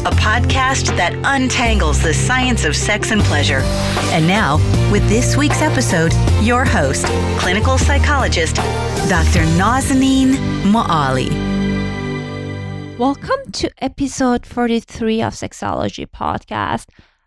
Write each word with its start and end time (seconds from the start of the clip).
a 0.00 0.10
podcast 0.12 0.96
that 0.96 1.12
untangles 1.24 2.00
the 2.00 2.14
science 2.14 2.64
of 2.64 2.76
sex 2.76 3.10
and 3.10 3.20
pleasure. 3.22 3.60
And 4.12 4.28
now, 4.28 4.56
with 4.92 5.06
this 5.08 5.36
week's 5.36 5.60
episode, 5.60 6.12
your 6.40 6.64
host, 6.64 7.04
clinical 7.38 7.78
psychologist, 7.78 8.56
Dr. 9.08 9.44
Nazanin 9.58 10.34
Moali. 10.62 11.28
Welcome 12.96 13.50
to 13.52 13.70
episode 13.78 14.46
43 14.46 15.22
of 15.22 15.32
Sexology 15.34 16.06
Podcast. 16.06 16.86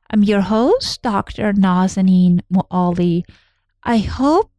I'm 0.10 0.24
your 0.24 0.42
host, 0.42 1.02
Dr. 1.02 1.54
Nazanin 1.54 2.40
Moali. 2.52 3.24
I 3.84 3.98
hope 3.98 4.50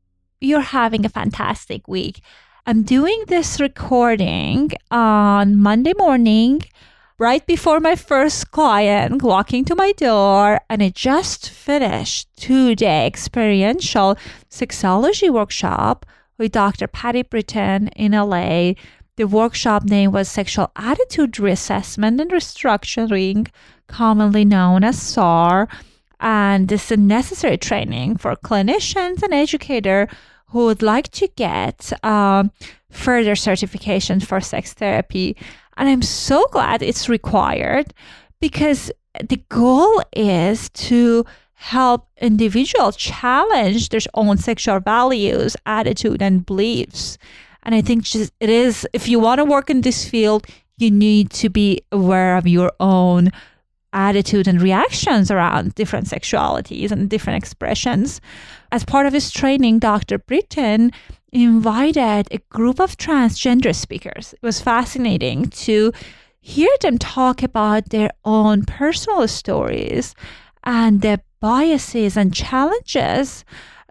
you're 0.40 0.60
having 0.60 1.06
a 1.06 1.08
fantastic 1.08 1.88
week. 1.88 2.20
I'm 2.66 2.82
doing 2.82 3.24
this 3.28 3.60
recording 3.60 4.70
on 4.90 5.56
Monday 5.56 5.94
morning, 5.98 6.62
right 7.22 7.46
before 7.46 7.78
my 7.78 7.94
first 7.94 8.50
client 8.50 9.22
walking 9.22 9.64
to 9.64 9.76
my 9.76 9.92
door, 9.92 10.60
and 10.68 10.82
I 10.82 10.88
just 10.88 11.50
finished 11.50 12.26
two 12.36 12.74
day 12.74 13.06
experiential 13.06 14.16
sexology 14.50 15.30
workshop 15.30 16.04
with 16.36 16.50
Dr. 16.50 16.88
Patti 16.88 17.22
Britton 17.22 17.86
in 17.94 18.10
LA. 18.10 18.72
The 19.14 19.28
workshop 19.28 19.84
name 19.84 20.10
was 20.10 20.28
Sexual 20.28 20.72
Attitude 20.74 21.34
Reassessment 21.34 22.20
and 22.20 22.32
Restructuring, 22.32 23.46
commonly 23.86 24.44
known 24.44 24.82
as 24.82 25.00
SAR. 25.00 25.68
And 26.18 26.66
this 26.66 26.86
is 26.86 26.90
a 26.90 26.96
necessary 26.96 27.56
training 27.56 28.16
for 28.16 28.34
clinicians 28.34 29.22
and 29.22 29.32
educators 29.32 30.08
who 30.48 30.66
would 30.66 30.82
like 30.82 31.08
to 31.12 31.28
get 31.28 31.92
um, 32.04 32.50
further 32.90 33.36
certification 33.36 34.18
for 34.18 34.40
sex 34.40 34.72
therapy. 34.74 35.36
And 35.76 35.88
I'm 35.88 36.02
so 36.02 36.46
glad 36.50 36.82
it's 36.82 37.08
required 37.08 37.94
because 38.40 38.90
the 39.22 39.42
goal 39.48 40.02
is 40.14 40.68
to 40.70 41.24
help 41.54 42.08
individuals 42.20 42.96
challenge 42.96 43.90
their 43.90 44.00
own 44.14 44.36
sexual 44.36 44.80
values, 44.80 45.56
attitude, 45.64 46.20
and 46.20 46.44
beliefs. 46.44 47.18
And 47.62 47.74
I 47.74 47.80
think 47.80 48.02
just 48.02 48.32
it 48.40 48.50
is, 48.50 48.86
if 48.92 49.08
you 49.08 49.20
want 49.20 49.38
to 49.38 49.44
work 49.44 49.70
in 49.70 49.82
this 49.82 50.08
field, 50.08 50.46
you 50.78 50.90
need 50.90 51.30
to 51.30 51.48
be 51.48 51.80
aware 51.92 52.36
of 52.36 52.48
your 52.48 52.72
own 52.80 53.30
attitude 53.92 54.48
and 54.48 54.60
reactions 54.60 55.30
around 55.30 55.74
different 55.74 56.06
sexualities 56.06 56.90
and 56.90 57.10
different 57.10 57.42
expressions. 57.42 58.20
As 58.70 58.84
part 58.84 59.06
of 59.06 59.12
his 59.12 59.30
training, 59.30 59.78
Dr. 59.78 60.18
Britton 60.18 60.92
invited 61.32 62.28
a 62.30 62.38
group 62.50 62.80
of 62.80 62.96
transgender 62.96 63.74
speakers. 63.74 64.34
It 64.34 64.42
was 64.42 64.60
fascinating 64.60 65.48
to 65.50 65.92
hear 66.40 66.70
them 66.80 66.98
talk 66.98 67.42
about 67.42 67.90
their 67.90 68.10
own 68.24 68.64
personal 68.64 69.26
stories 69.28 70.14
and 70.64 71.00
the 71.00 71.20
biases 71.40 72.16
and 72.16 72.34
challenges 72.34 73.44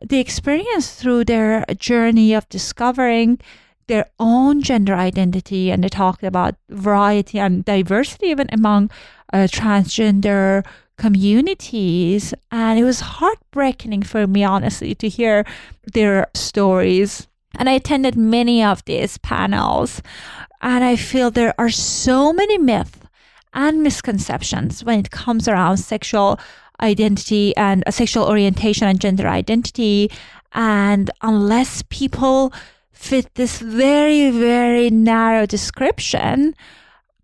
they 0.03 0.19
experienced 0.19 0.99
through 0.99 1.25
their 1.25 1.63
journey 1.77 2.33
of 2.33 2.47
discovering 2.49 3.39
their 3.87 4.05
own 4.19 4.61
gender 4.61 4.95
identity 4.95 5.69
and 5.69 5.83
they 5.83 5.89
talked 5.89 6.23
about 6.23 6.55
variety 6.69 7.39
and 7.39 7.65
diversity 7.65 8.27
even 8.27 8.47
among 8.51 8.89
uh, 9.33 9.47
transgender 9.47 10.65
communities. 10.97 12.33
And 12.51 12.79
it 12.79 12.83
was 12.83 12.99
heartbreaking 12.99 14.03
for 14.03 14.27
me, 14.27 14.43
honestly, 14.43 14.95
to 14.95 15.09
hear 15.09 15.45
their 15.93 16.27
stories. 16.33 17.27
And 17.57 17.67
I 17.67 17.73
attended 17.73 18.15
many 18.15 18.63
of 18.63 18.85
these 18.85 19.17
panels. 19.17 20.01
And 20.61 20.83
I 20.83 20.95
feel 20.95 21.31
there 21.31 21.55
are 21.57 21.71
so 21.71 22.31
many 22.31 22.57
myths 22.57 22.99
and 23.53 23.83
misconceptions 23.83 24.83
when 24.83 24.99
it 24.99 25.11
comes 25.11 25.47
around 25.47 25.77
sexual 25.77 26.39
identity 26.81 27.55
and 27.57 27.83
uh, 27.85 27.91
sexual 27.91 28.25
orientation 28.25 28.87
and 28.87 28.99
gender 28.99 29.27
identity. 29.27 30.09
And 30.53 31.09
unless 31.21 31.83
people 31.89 32.53
fit 32.91 33.33
this 33.35 33.59
very, 33.59 34.31
very 34.31 34.89
narrow 34.89 35.45
description, 35.45 36.55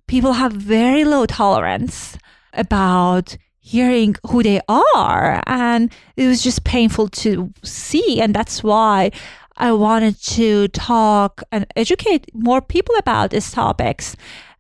people 0.07 0.34
have 0.34 0.53
very 0.53 1.03
low 1.03 1.25
tolerance 1.25 2.18
about 2.53 3.38
hearing 3.59 4.16
who 4.29 4.41
they 4.41 4.62
are. 4.69 5.44
And 5.45 5.91
it 6.16 6.28
was 6.28 6.41
just 6.41 6.63
painful 6.63 7.09
to 7.09 7.53
see. 7.63 8.22
And 8.22 8.34
that's 8.34 8.63
why 8.63 9.12
I 9.57 9.72
wanted 9.73 10.22
to 10.22 10.69
talk 10.69 11.44
and 11.51 11.66
educate 11.75 12.33
more 12.33 12.62
people 12.62 12.95
about 12.95 13.31
these 13.31 13.51
topics. 13.51 14.15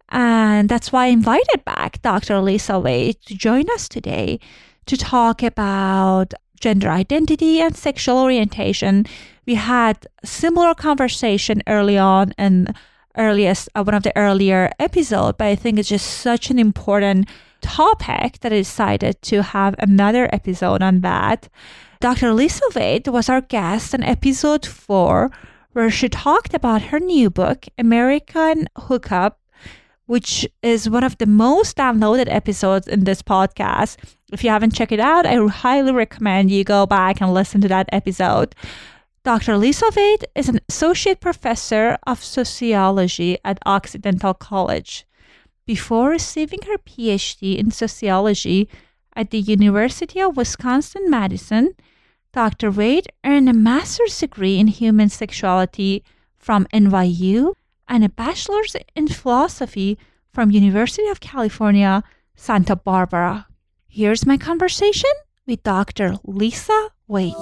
And 0.09 0.69
that's 0.69 0.91
why 0.91 1.05
I 1.05 1.07
invited 1.07 1.63
back 1.65 2.01
Dr. 2.01 2.39
Lisa 2.41 2.79
Wade 2.79 3.21
to 3.25 3.35
join 3.35 3.69
us 3.71 3.87
today 3.87 4.39
to 4.85 4.97
talk 4.97 5.43
about 5.43 6.33
gender 6.59 6.89
identity 6.89 7.61
and 7.61 7.75
sexual 7.75 8.17
orientation. 8.17 9.05
We 9.45 9.55
had 9.55 10.07
similar 10.23 10.73
conversation 10.73 11.61
early 11.67 11.97
on 11.97 12.33
in 12.37 12.73
earliest 13.17 13.69
uh, 13.75 13.83
one 13.83 13.95
of 13.95 14.03
the 14.03 14.15
earlier 14.17 14.71
episode, 14.79 15.37
but 15.37 15.47
I 15.47 15.55
think 15.55 15.79
it's 15.79 15.89
just 15.89 16.07
such 16.07 16.49
an 16.49 16.59
important 16.59 17.27
topic 17.61 18.39
that 18.41 18.53
I 18.53 18.57
decided 18.57 19.21
to 19.23 19.41
have 19.43 19.75
another 19.79 20.29
episode 20.31 20.81
on 20.81 21.01
that. 21.01 21.49
Dr. 21.99 22.33
Lisa 22.33 22.63
Wade 22.75 23.07
was 23.07 23.29
our 23.29 23.41
guest 23.41 23.93
in 23.93 24.03
episode 24.03 24.65
four, 24.65 25.31
where 25.73 25.89
she 25.89 26.09
talked 26.09 26.53
about 26.53 26.83
her 26.83 26.99
new 26.99 27.29
book, 27.29 27.65
American 27.77 28.67
Hookup, 28.75 29.39
which 30.05 30.47
is 30.63 30.89
one 30.89 31.03
of 31.03 31.17
the 31.17 31.25
most 31.25 31.77
downloaded 31.77 32.27
episodes 32.29 32.87
in 32.87 33.03
this 33.03 33.21
podcast. 33.21 33.97
If 34.31 34.43
you 34.43 34.49
haven't 34.49 34.73
checked 34.73 34.91
it 34.91 34.99
out, 34.99 35.25
I 35.25 35.35
highly 35.47 35.91
recommend 35.91 36.51
you 36.51 36.63
go 36.63 36.85
back 36.85 37.21
and 37.21 37.33
listen 37.33 37.61
to 37.61 37.67
that 37.67 37.89
episode. 37.91 38.55
Dr. 39.27 39.57
Lisa 39.57 39.91
Wade 39.93 40.25
is 40.35 40.47
an 40.47 40.61
associate 40.69 41.19
professor 41.19 41.97
of 42.07 42.23
sociology 42.23 43.37
at 43.43 43.59
Occidental 43.65 44.33
College. 44.33 45.05
Before 45.65 46.09
receiving 46.09 46.61
her 46.61 46.77
PhD 46.77 47.57
in 47.57 47.71
sociology 47.71 48.69
at 49.17 49.31
the 49.31 49.41
University 49.41 50.21
of 50.21 50.37
Wisconsin 50.37 51.09
Madison, 51.09 51.73
Dr. 52.31 52.71
Wade 52.71 53.09
earned 53.25 53.49
a 53.49 53.53
master's 53.53 54.17
degree 54.17 54.59
in 54.59 54.67
human 54.67 55.09
sexuality 55.09 56.05
from 56.37 56.65
NYU 56.73 57.53
and 57.85 58.05
a 58.05 58.09
bachelor's 58.09 58.77
in 58.95 59.09
philosophy 59.09 59.97
from 60.31 60.51
University 60.51 61.09
of 61.09 61.19
California, 61.19 62.01
Santa 62.33 62.77
Barbara. 62.77 63.47
Here's 63.89 64.25
my 64.25 64.37
conversation 64.37 65.11
with 65.45 65.63
Dr. 65.63 66.15
Lisa 66.23 66.91
Wade. 67.09 67.33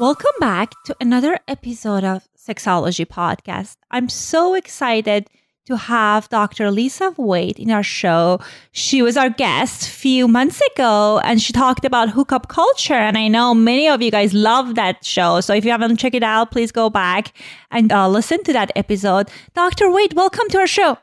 Welcome 0.00 0.32
back 0.40 0.74
to 0.86 0.96
another 1.00 1.38
episode 1.46 2.02
of 2.02 2.26
Sexology 2.36 3.06
Podcast. 3.06 3.76
I'm 3.92 4.08
so 4.08 4.54
excited 4.54 5.28
to 5.66 5.76
have 5.76 6.28
Dr. 6.30 6.72
Lisa 6.72 7.14
Wade 7.16 7.60
in 7.60 7.70
our 7.70 7.84
show. 7.84 8.40
She 8.72 9.02
was 9.02 9.16
our 9.16 9.30
guest 9.30 9.86
a 9.86 9.90
few 9.90 10.26
months 10.26 10.60
ago 10.74 11.20
and 11.22 11.40
she 11.40 11.52
talked 11.52 11.84
about 11.84 12.10
hookup 12.10 12.48
culture. 12.48 12.92
And 12.94 13.16
I 13.16 13.28
know 13.28 13.54
many 13.54 13.88
of 13.88 14.02
you 14.02 14.10
guys 14.10 14.34
love 14.34 14.74
that 14.74 15.04
show. 15.04 15.40
So 15.40 15.54
if 15.54 15.64
you 15.64 15.70
haven't 15.70 15.98
checked 15.98 16.16
it 16.16 16.24
out, 16.24 16.50
please 16.50 16.72
go 16.72 16.90
back 16.90 17.32
and 17.70 17.92
uh, 17.92 18.08
listen 18.08 18.42
to 18.44 18.52
that 18.52 18.72
episode. 18.74 19.30
Dr. 19.54 19.92
Wade, 19.92 20.14
welcome 20.14 20.48
to 20.48 20.58
our 20.58 20.66
show. 20.66 20.98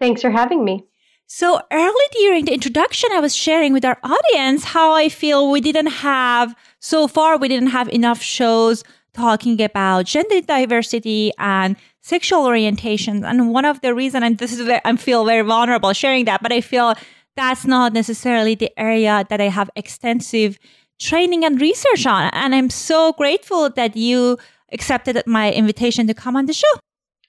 Thanks 0.00 0.22
for 0.22 0.30
having 0.30 0.64
me. 0.64 0.84
So 1.30 1.60
early 1.70 2.06
during 2.12 2.46
the 2.46 2.54
introduction, 2.54 3.10
I 3.12 3.20
was 3.20 3.36
sharing 3.36 3.74
with 3.74 3.84
our 3.84 3.98
audience 4.02 4.64
how 4.64 4.94
I 4.94 5.10
feel 5.10 5.50
we 5.50 5.60
didn't 5.60 5.88
have, 5.88 6.56
so 6.80 7.06
far, 7.06 7.36
we 7.36 7.48
didn't 7.48 7.68
have 7.68 7.86
enough 7.90 8.22
shows 8.22 8.82
talking 9.12 9.60
about 9.60 10.06
gender 10.06 10.40
diversity 10.40 11.32
and 11.38 11.76
sexual 12.00 12.46
orientation. 12.46 13.26
And 13.26 13.52
one 13.52 13.66
of 13.66 13.82
the 13.82 13.94
reasons, 13.94 14.24
and 14.24 14.38
this 14.38 14.54
is 14.54 14.66
where 14.66 14.80
I 14.86 14.96
feel 14.96 15.26
very 15.26 15.42
vulnerable 15.42 15.92
sharing 15.92 16.24
that, 16.24 16.42
but 16.42 16.50
I 16.50 16.62
feel 16.62 16.94
that's 17.36 17.66
not 17.66 17.92
necessarily 17.92 18.54
the 18.54 18.72
area 18.78 19.26
that 19.28 19.38
I 19.38 19.48
have 19.50 19.68
extensive 19.76 20.58
training 20.98 21.44
and 21.44 21.60
research 21.60 22.06
on. 22.06 22.30
And 22.32 22.54
I'm 22.54 22.70
so 22.70 23.12
grateful 23.12 23.68
that 23.68 23.96
you 23.96 24.38
accepted 24.72 25.22
my 25.26 25.52
invitation 25.52 26.06
to 26.06 26.14
come 26.14 26.36
on 26.36 26.46
the 26.46 26.54
show. 26.54 26.72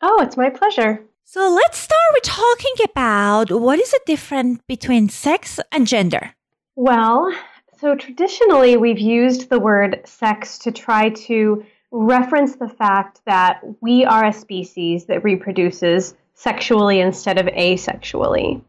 Oh, 0.01 0.21
it's 0.21 0.37
my 0.37 0.49
pleasure. 0.49 1.03
So 1.31 1.47
let's 1.47 1.77
start 1.77 1.99
with 2.13 2.23
talking 2.23 2.73
about 2.85 3.51
what 3.51 3.77
is 3.77 3.91
the 3.91 3.99
difference 4.07 4.61
between 4.67 5.09
sex 5.09 5.59
and 5.71 5.85
gender? 5.85 6.33
Well, 6.75 7.31
so 7.79 7.93
traditionally 7.93 8.77
we've 8.77 8.97
used 8.97 9.47
the 9.47 9.59
word 9.59 10.01
sex 10.05 10.57
to 10.57 10.71
try 10.71 11.09
to 11.27 11.63
reference 11.91 12.55
the 12.55 12.67
fact 12.67 13.21
that 13.27 13.61
we 13.79 14.03
are 14.05 14.25
a 14.25 14.33
species 14.33 15.05
that 15.05 15.23
reproduces 15.23 16.15
sexually 16.33 16.99
instead 16.99 17.37
of 17.37 17.45
asexually. 17.45 18.63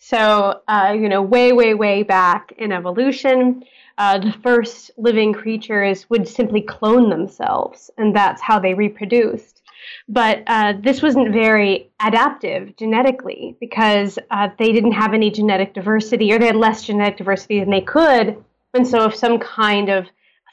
So, 0.00 0.60
uh, 0.66 0.96
you 0.98 1.08
know, 1.08 1.22
way, 1.22 1.52
way, 1.52 1.74
way 1.74 2.02
back 2.02 2.50
in 2.58 2.72
evolution, 2.72 3.62
uh, 3.96 4.18
the 4.18 4.34
first 4.42 4.90
living 4.96 5.32
creatures 5.32 6.10
would 6.10 6.26
simply 6.26 6.62
clone 6.62 7.10
themselves, 7.10 7.92
and 7.96 8.16
that's 8.16 8.42
how 8.42 8.58
they 8.58 8.74
reproduced. 8.74 9.61
But 10.08 10.42
uh, 10.46 10.74
this 10.80 11.02
wasn't 11.02 11.32
very 11.32 11.90
adaptive 12.00 12.76
genetically 12.76 13.56
because 13.60 14.18
uh, 14.30 14.48
they 14.58 14.72
didn't 14.72 14.92
have 14.92 15.14
any 15.14 15.30
genetic 15.30 15.74
diversity 15.74 16.32
or 16.32 16.38
they 16.38 16.46
had 16.46 16.56
less 16.56 16.84
genetic 16.84 17.16
diversity 17.16 17.60
than 17.60 17.70
they 17.70 17.80
could. 17.80 18.42
And 18.74 18.86
so, 18.86 19.04
if 19.04 19.14
some 19.14 19.38
kind 19.38 19.88
of 19.88 20.06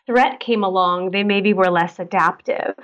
threat 0.06 0.40
came 0.40 0.64
along, 0.64 1.12
they 1.12 1.24
maybe 1.24 1.54
were 1.54 1.70
less 1.70 2.00
adaptive. 2.00 2.76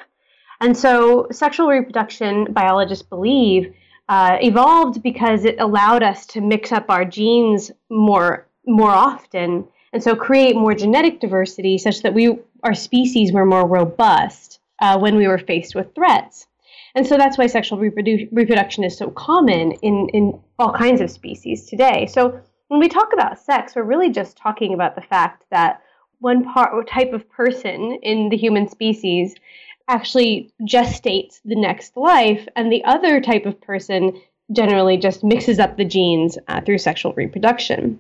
And 0.62 0.78
so, 0.78 1.28
sexual 1.32 1.68
reproduction, 1.68 2.54
biologists 2.54 3.04
believe, 3.04 3.74
uh, 4.08 4.38
evolved 4.42 5.02
because 5.02 5.46
it 5.46 5.60
allowed 5.60 6.04
us 6.04 6.26
to 6.28 6.42
mix 6.42 6.72
up 6.72 6.90
our 6.90 7.06
genes 7.06 7.72
more 7.90 8.48
more 8.68 8.92
often, 8.92 9.68
and 9.94 10.02
so 10.02 10.16
create 10.16 10.56
more 10.56 10.74
genetic 10.74 11.20
diversity, 11.20 11.78
such 11.78 12.02
that 12.02 12.14
we 12.14 12.38
our 12.64 12.74
species 12.74 13.32
were 13.32 13.46
more 13.46 13.68
robust 13.68 14.55
uh, 14.82 14.98
when 14.98 15.16
we 15.16 15.28
were 15.28 15.38
faced 15.38 15.76
with 15.76 15.94
threats. 15.96 16.48
And 16.96 17.06
so 17.06 17.18
that's 17.18 17.38
why 17.38 17.48
sexual 17.48 17.78
reprodu- 17.78 18.30
reproduction 18.32 18.84
is 18.84 18.98
so 18.98 19.10
common 19.10 19.74
in, 19.82 20.10
in 20.14 20.40
all 20.58 20.74
kinds 20.74 21.02
of 21.02 21.12
species 21.12 21.66
today. 21.66 22.08
So 22.08 22.40
when 22.70 22.80
we 22.80 22.88
talk 22.88 23.12
about 23.14 23.40
sex, 23.40 23.76
we're 23.76 23.84
really 23.84 24.10
just 24.10 24.38
talking 24.38 24.74
about 24.74 24.96
the 24.96 25.02
fact 25.02 25.44
that 25.52 25.82
one 26.20 26.44
part 26.44 26.74
or 26.74 26.84
type 26.84 27.14
of 27.14 27.30
person 27.30 28.00
in 28.02 28.30
the 28.30 28.38
human 28.38 28.68
species 28.68 29.36
actually 29.88 30.52
gestates 30.68 31.42
the 31.46 31.56
next 31.56 31.96
life, 31.96 32.48
and 32.56 32.72
the 32.72 32.84
other 32.86 33.22
type 33.22 33.46
of 33.46 33.62
person 33.62 34.20
generally 34.52 34.98
just 34.98 35.24
mixes 35.24 35.60
up 35.60 35.78
the 35.78 35.86
genes 35.86 36.38
uh, 36.48 36.62
through 36.62 36.78
sexual 36.78 37.14
reproduction. 37.14 38.00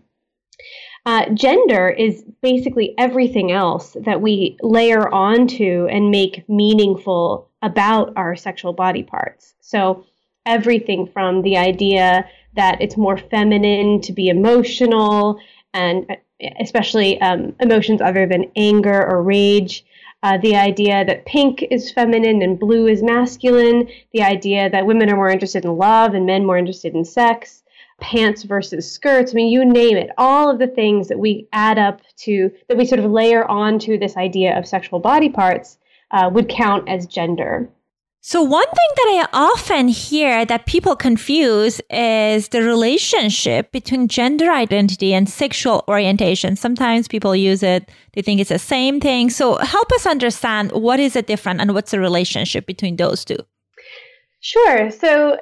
Uh, 1.08 1.30
gender 1.30 1.88
is 1.88 2.24
basically 2.42 2.96
everything 2.98 3.52
else 3.52 3.96
that 4.06 4.22
we 4.22 4.58
layer 4.62 5.08
onto 5.14 5.88
and 5.92 6.10
make 6.10 6.48
meaningful 6.50 7.48
about 7.62 8.12
our 8.16 8.36
sexual 8.36 8.74
body 8.74 9.04
parts. 9.04 9.54
So, 9.62 10.06
everything 10.48 11.08
from 11.08 11.44
the 11.44 11.58
idea 11.58 12.28
that 12.56 12.82
it's 12.82 12.98
more 12.98 13.18
feminine 13.18 14.02
to 14.02 14.14
be 14.14 14.30
emotional, 14.30 15.40
and 15.74 16.06
uh, 16.10 16.16
especially 16.60 17.22
um, 17.22 17.56
emotions 17.60 18.02
other 18.02 18.26
than 18.26 18.52
anger 18.56 19.06
or 19.06 19.22
rage. 19.22 19.86
Uh, 20.24 20.40
the 20.40 20.56
idea 20.56 21.06
that 21.06 21.28
pink 21.28 21.64
is 21.70 21.92
feminine 21.92 22.42
and 22.42 22.60
blue 22.60 22.88
is 22.88 23.04
masculine. 23.04 23.88
The 24.12 24.24
idea 24.24 24.72
that 24.72 24.88
women 24.88 25.12
are 25.12 25.16
more 25.16 25.30
interested 25.30 25.66
in 25.66 25.78
love 25.78 26.16
and 26.16 26.26
men 26.26 26.48
more 26.48 26.58
interested 26.58 26.96
in 26.96 27.06
sex 27.06 27.62
pants 28.00 28.44
versus 28.44 28.92
skirts. 28.92 29.32
I 29.32 29.36
mean, 29.36 29.52
you 29.52 29.66
name 29.66 29.98
it. 29.98 30.10
All 30.18 30.50
of 30.50 30.60
the 30.60 30.68
things 30.68 31.08
that 31.08 31.20
we 31.20 31.48
add 31.54 31.78
up 31.78 32.02
to, 32.18 32.52
that 32.68 32.78
we 32.78 32.86
sort 32.86 33.00
of 33.00 33.10
layer 33.10 33.46
onto 33.50 33.98
this 33.98 34.18
idea 34.18 34.58
of 34.58 34.68
sexual 34.68 35.00
body 35.00 35.30
parts, 35.30 35.78
uh, 36.12 36.30
would 36.32 36.50
count 36.50 36.88
as 36.90 37.06
gender. 37.06 37.70
So, 38.28 38.42
one 38.42 38.66
thing 38.66 38.92
that 38.96 39.28
I 39.34 39.38
often 39.40 39.88
hear 39.88 40.46
that 40.46 40.66
people 40.66 40.96
confuse 40.96 41.80
is 41.92 42.48
the 42.48 42.64
relationship 42.64 43.72
between 43.72 44.08
gender 44.08 44.50
identity 44.50 45.14
and 45.14 45.30
sexual 45.30 45.84
orientation. 45.88 46.56
Sometimes 46.56 47.08
people 47.08 47.36
use 47.36 47.62
it, 47.62 47.88
they 48.14 48.24
think 48.24 48.40
it's 48.40 48.50
the 48.50 48.58
same 48.58 49.00
thing. 49.00 49.30
So, 49.30 49.58
help 49.58 49.92
us 49.92 50.08
understand 50.08 50.72
what 50.72 51.00
is 51.00 51.14
the 51.14 51.22
different 51.22 51.62
and 51.62 51.76
what's 51.76 51.92
the 51.92 52.00
relationship 52.00 52.66
between 52.66 52.96
those 52.96 53.24
two. 53.24 53.38
Sure. 54.40 54.90
So, 54.90 55.38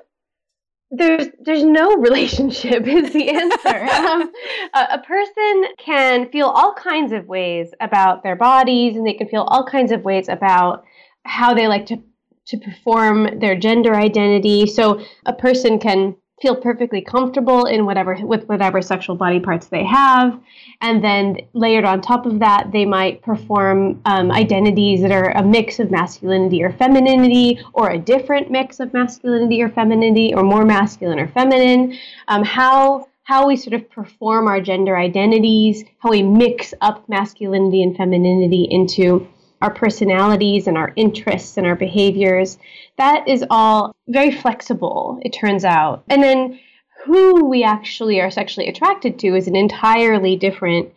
there's 0.94 1.28
there's 1.40 1.64
no 1.64 1.96
relationship 1.98 2.88
is 2.88 3.12
the 3.14 3.30
answer. 3.30 3.68
um, 4.08 4.32
a, 4.74 4.88
a, 4.94 5.00
person 5.00 5.66
can 5.78 6.30
feel 6.32 6.48
all 6.48 6.74
kinds 6.74 7.12
of 7.12 7.28
ways 7.28 7.70
about 7.82 8.24
their 8.24 8.36
bodies, 8.36 8.96
and 8.96 9.06
they 9.06 9.14
can 9.14 9.28
feel 9.28 9.42
all 9.42 9.66
kinds 9.66 9.92
of 9.92 10.04
ways 10.04 10.30
about 10.30 10.84
how 11.26 11.54
they 11.54 11.68
like 11.68 11.86
to 11.88 12.02
to 12.46 12.58
perform 12.58 13.40
their 13.40 13.56
gender 13.58 13.96
identity. 13.96 14.68
So 14.68 15.02
a 15.26 15.34
person 15.34 15.80
can 15.80 16.16
feel 16.42 16.56
perfectly 16.56 17.02
comfortable 17.02 17.66
in 17.66 17.86
whatever 17.86 18.18
with 18.22 18.48
whatever 18.50 18.82
sexual 18.82 19.16
body 19.16 19.40
parts 19.40 19.68
they 19.68 19.84
have. 19.84 20.40
And 20.82 21.04
then 21.04 21.38
layered 21.54 21.86
on 21.86 22.02
top 22.02 22.26
of 22.26 22.40
that 22.40 22.72
they 22.72 22.86
might 22.86 23.22
perform 23.22 24.02
um, 24.06 24.32
identities 24.32 25.02
that 25.02 25.12
are 25.12 25.32
a 25.32 25.44
mix 25.44 25.80
of 25.80 25.92
masculinity 25.92 26.64
or 26.64 26.72
femininity 26.74 27.60
or 27.74 27.92
a 27.92 27.98
different 27.98 28.52
mix 28.52 28.80
of 28.80 28.94
masculinity 28.94 29.62
or 29.62 29.70
femininity 29.70 30.34
or 30.34 30.44
more 30.44 30.66
masculine 30.66 31.20
or 31.20 31.28
feminine. 31.30 31.98
Um, 32.28 32.44
how 32.44 33.08
how 33.24 33.48
we 33.48 33.56
sort 33.56 33.74
of 33.74 33.90
perform 33.90 34.48
our 34.48 34.60
gender 34.60 34.98
identities 34.98 35.86
how 36.00 36.10
we 36.10 36.22
mix 36.22 36.74
up 36.82 37.08
masculinity 37.08 37.82
and 37.82 37.96
femininity 37.96 38.68
into 38.70 39.28
our 39.64 39.74
personalities 39.74 40.68
and 40.68 40.78
our 40.78 40.92
interests 40.98 41.58
and 41.58 41.66
our 41.66 41.76
behaviors. 41.76 42.58
That 42.98 43.26
is 43.30 43.46
all 43.50 43.96
very 44.10 44.32
flexible, 44.32 45.20
it 45.22 45.30
turns 45.30 45.64
out. 45.64 46.04
And 46.10 46.22
then 46.22 46.60
who 47.06 47.46
we 47.46 47.64
actually 47.64 48.20
are 48.20 48.30
sexually 48.30 48.68
attracted 48.68 49.20
to 49.20 49.36
is 49.36 49.48
an 49.48 49.56
entirely 49.56 50.36
different 50.36 50.92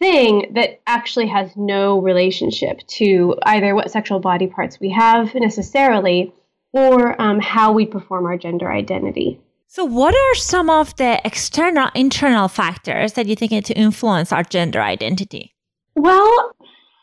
thing 0.00 0.50
that 0.54 0.80
actually 0.88 1.28
has 1.28 1.56
no 1.56 2.00
relationship 2.00 2.84
to 2.88 3.36
either 3.44 3.74
what 3.74 3.90
sexual 3.90 4.18
body 4.18 4.48
parts 4.48 4.80
we 4.80 4.90
have 4.90 5.32
necessarily 5.36 6.32
or 6.72 7.20
um, 7.22 7.38
how 7.40 7.72
we 7.72 7.86
perform 7.86 8.26
our 8.26 8.36
gender 8.36 8.70
identity. 8.70 9.40
So, 9.68 9.84
what 9.84 10.14
are 10.14 10.34
some 10.34 10.70
of 10.70 10.96
the 10.96 11.20
external, 11.24 11.88
internal 11.94 12.48
factors 12.48 13.12
that 13.12 13.26
you 13.26 13.36
think 13.36 13.64
to 13.66 13.74
influence 13.74 14.32
our 14.32 14.42
gender 14.42 14.80
identity? 14.80 15.54
Well, 15.94 16.52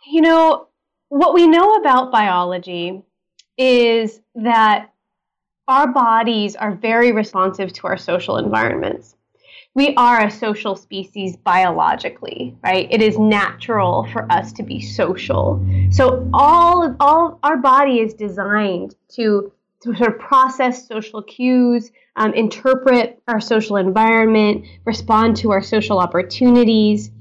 you 0.08 0.22
know, 0.22 0.68
what 1.16 1.34
we 1.34 1.48
know 1.48 1.76
about 1.76 2.12
biology 2.12 3.02
is 3.58 4.20
that 4.36 4.90
our 5.66 5.88
bodies 5.88 6.58
are 6.58 6.76
very 6.76 7.14
responsive 7.14 7.72
to 7.72 7.88
our 7.88 7.96
social 7.96 8.36
environments. 8.36 9.16
we 9.76 9.94
are 9.96 10.26
a 10.26 10.32
social 10.32 10.76
species 10.76 11.36
biologically, 11.36 12.56
right? 12.64 12.88
It 12.90 13.02
is 13.02 13.20
natural 13.20 14.08
for 14.12 14.30
us 14.32 14.54
to 14.54 14.64
be 14.64 14.82
social. 14.82 15.66
So 15.92 16.30
all 16.34 16.96
all 17.00 17.40
our 17.44 17.58
body 17.58 18.00
is 18.00 18.14
designed 18.14 18.96
to 19.16 19.52
to 19.84 19.96
sort 19.96 20.14
of 20.14 20.20
process 20.20 20.88
social 20.88 21.22
cues, 21.22 21.92
um, 22.16 22.34
interpret 22.34 23.22
our 23.28 23.40
social 23.42 23.76
environment, 23.76 24.66
respond 24.86 25.36
to 25.38 25.52
our 25.52 25.62
social 25.62 26.00
opportunities. 26.00 27.12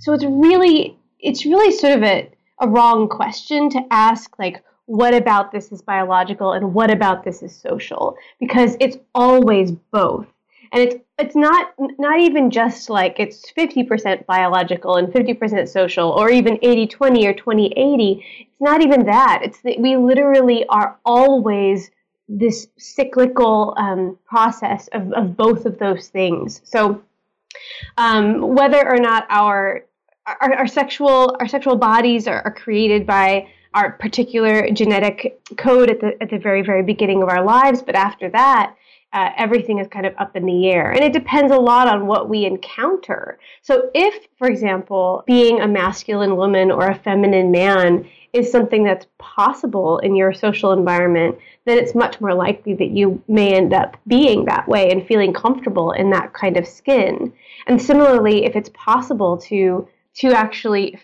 So 0.00 0.12
it's 0.12 0.24
really 0.24 0.96
it's 1.18 1.44
really 1.46 1.72
sort 1.76 1.94
of 1.98 2.02
a, 2.02 2.30
a 2.62 2.68
wrong 2.68 3.08
question 3.08 3.68
to 3.70 3.80
ask 3.90 4.38
like 4.38 4.62
what 4.86 5.14
about 5.14 5.52
this 5.52 5.70
is 5.72 5.82
biological 5.82 6.52
and 6.52 6.74
what 6.74 6.90
about 6.90 7.24
this 7.24 7.42
is 7.42 7.54
social? 7.54 8.16
Because 8.40 8.76
it's 8.80 8.96
always 9.14 9.70
both. 9.70 10.26
And 10.72 10.82
it's 10.82 10.96
it's 11.18 11.36
not 11.36 11.74
not 11.78 12.20
even 12.20 12.50
just 12.50 12.88
like 12.88 13.16
it's 13.18 13.52
50% 13.52 14.26
biological 14.26 14.96
and 14.96 15.08
50% 15.12 15.68
social 15.68 16.10
or 16.10 16.30
even 16.30 16.56
80-20 16.58 17.24
or 17.26 17.34
20-80 17.34 18.24
it's 18.40 18.60
not 18.60 18.82
even 18.82 19.04
that. 19.06 19.40
It's 19.42 19.60
that 19.62 19.78
we 19.78 19.96
literally 19.96 20.64
are 20.68 20.98
always 21.04 21.90
this 22.28 22.68
cyclical 22.78 23.74
um, 23.76 24.18
process 24.24 24.88
of, 24.88 25.12
of 25.12 25.36
both 25.36 25.66
of 25.66 25.78
those 25.78 26.08
things. 26.08 26.62
So 26.64 27.02
um, 27.98 28.54
whether 28.54 28.88
or 28.88 28.96
not 28.96 29.26
our, 29.28 29.84
our, 30.26 30.54
our 30.54 30.66
sexual 30.66 31.36
our 31.40 31.48
sexual 31.48 31.76
bodies 31.76 32.26
are, 32.26 32.42
are 32.44 32.54
created 32.54 33.06
by 33.06 33.48
our 33.74 33.92
particular 33.92 34.70
genetic 34.70 35.40
code 35.56 35.90
at 35.90 36.00
the 36.00 36.16
at 36.20 36.30
the 36.30 36.38
very 36.38 36.62
very 36.62 36.82
beginning 36.82 37.22
of 37.22 37.28
our 37.28 37.44
lives 37.44 37.82
but 37.82 37.94
after 37.94 38.28
that 38.30 38.74
uh, 39.12 39.30
everything 39.36 39.78
is 39.78 39.86
kind 39.88 40.06
of 40.06 40.14
up 40.18 40.36
in 40.36 40.46
the 40.46 40.68
air. 40.70 40.90
And 40.90 41.04
it 41.04 41.12
depends 41.12 41.52
a 41.52 41.58
lot 41.58 41.86
on 41.86 42.06
what 42.06 42.30
we 42.30 42.46
encounter. 42.46 43.38
So, 43.60 43.90
if, 43.94 44.26
for 44.38 44.48
example, 44.48 45.22
being 45.26 45.60
a 45.60 45.68
masculine 45.68 46.36
woman 46.36 46.70
or 46.70 46.88
a 46.88 46.98
feminine 46.98 47.50
man 47.50 48.08
is 48.32 48.50
something 48.50 48.84
that's 48.84 49.06
possible 49.18 49.98
in 49.98 50.16
your 50.16 50.32
social 50.32 50.72
environment, 50.72 51.36
then 51.66 51.76
it's 51.76 51.94
much 51.94 52.20
more 52.22 52.32
likely 52.32 52.72
that 52.74 52.90
you 52.90 53.22
may 53.28 53.54
end 53.54 53.74
up 53.74 53.98
being 54.06 54.46
that 54.46 54.66
way 54.66 54.90
and 54.90 55.06
feeling 55.06 55.34
comfortable 55.34 55.92
in 55.92 56.08
that 56.10 56.32
kind 56.32 56.56
of 56.56 56.66
skin. 56.66 57.32
And 57.66 57.80
similarly, 57.80 58.46
if 58.46 58.56
it's 58.56 58.70
possible 58.72 59.36
to 59.48 59.86
to 60.16 60.28
actually 60.32 60.98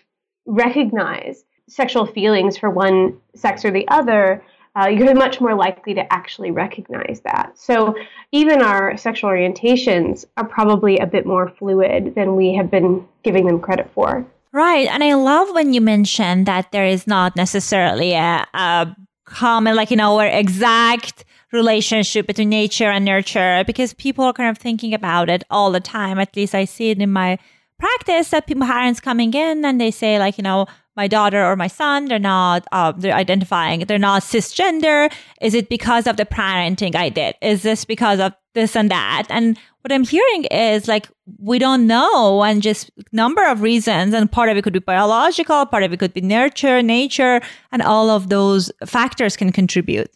recognize 0.45 1.43
sexual 1.67 2.05
feelings 2.05 2.57
for 2.57 2.69
one 2.69 3.19
sex 3.35 3.63
or 3.63 3.71
the 3.71 3.87
other, 3.89 4.43
uh, 4.75 4.87
you're 4.87 5.13
much 5.15 5.41
more 5.41 5.55
likely 5.55 5.93
to 5.93 6.13
actually 6.13 6.51
recognize 6.51 7.21
that. 7.23 7.51
So 7.55 7.95
even 8.31 8.61
our 8.61 8.97
sexual 8.97 9.29
orientations 9.29 10.25
are 10.37 10.45
probably 10.45 10.97
a 10.97 11.05
bit 11.05 11.25
more 11.25 11.49
fluid 11.49 12.15
than 12.15 12.35
we 12.35 12.53
have 12.55 12.69
been 12.71 13.07
giving 13.23 13.45
them 13.45 13.59
credit 13.59 13.89
for. 13.93 14.25
Right. 14.51 14.87
And 14.87 15.03
I 15.03 15.13
love 15.13 15.53
when 15.53 15.73
you 15.73 15.81
mention 15.81 16.45
that 16.45 16.71
there 16.71 16.85
is 16.85 17.05
not 17.05 17.35
necessarily 17.35 18.13
a, 18.13 18.47
a 18.53 18.95
common, 19.25 19.75
like, 19.75 19.91
you 19.91 19.97
know, 19.97 20.19
or 20.19 20.25
exact 20.25 21.23
relationship 21.51 22.27
between 22.27 22.49
nature 22.49 22.89
and 22.89 23.05
nurture 23.05 23.63
because 23.65 23.93
people 23.93 24.25
are 24.25 24.33
kind 24.33 24.49
of 24.49 24.57
thinking 24.57 24.93
about 24.93 25.29
it 25.29 25.43
all 25.49 25.71
the 25.71 25.79
time. 25.79 26.19
At 26.19 26.35
least 26.35 26.55
I 26.55 26.65
see 26.65 26.89
it 26.89 26.99
in 26.99 27.11
my 27.11 27.37
practice 27.79 28.29
that 28.29 28.45
parents 28.45 28.99
coming 28.99 29.33
in 29.33 29.65
and 29.65 29.79
they 29.81 29.91
say, 29.91 30.19
like, 30.19 30.37
you 30.37 30.43
know, 30.43 30.67
my 30.95 31.07
daughter 31.07 31.45
or 31.45 31.55
my 31.55 31.67
son, 31.67 32.05
they're 32.05 32.19
not, 32.19 32.67
uh, 32.73 32.91
they're 32.91 33.15
identifying, 33.15 33.85
they're 33.85 33.97
not 33.97 34.21
cisgender. 34.21 35.11
Is 35.41 35.53
it 35.53 35.69
because 35.69 36.07
of 36.07 36.17
the 36.17 36.25
parenting 36.25 36.93
I 36.93 37.07
did? 37.07 37.35
Is 37.41 37.63
this 37.63 37.85
because 37.85 38.19
of 38.19 38.33
this 38.53 38.75
and 38.75 38.91
that? 38.91 39.27
And 39.29 39.57
what 39.81 39.93
I'm 39.93 40.03
hearing 40.03 40.43
is 40.45 40.89
like, 40.89 41.07
we 41.37 41.57
don't 41.57 41.87
know 41.87 42.43
and 42.43 42.61
just 42.61 42.91
number 43.13 43.45
of 43.47 43.61
reasons. 43.61 44.13
And 44.13 44.29
part 44.29 44.49
of 44.49 44.57
it 44.57 44.63
could 44.63 44.73
be 44.73 44.79
biological, 44.79 45.65
part 45.67 45.83
of 45.83 45.93
it 45.93 45.99
could 45.99 46.13
be 46.13 46.19
nurture, 46.19 46.81
nature, 46.81 47.39
and 47.71 47.81
all 47.81 48.09
of 48.09 48.27
those 48.27 48.69
factors 48.85 49.37
can 49.37 49.53
contribute. 49.53 50.11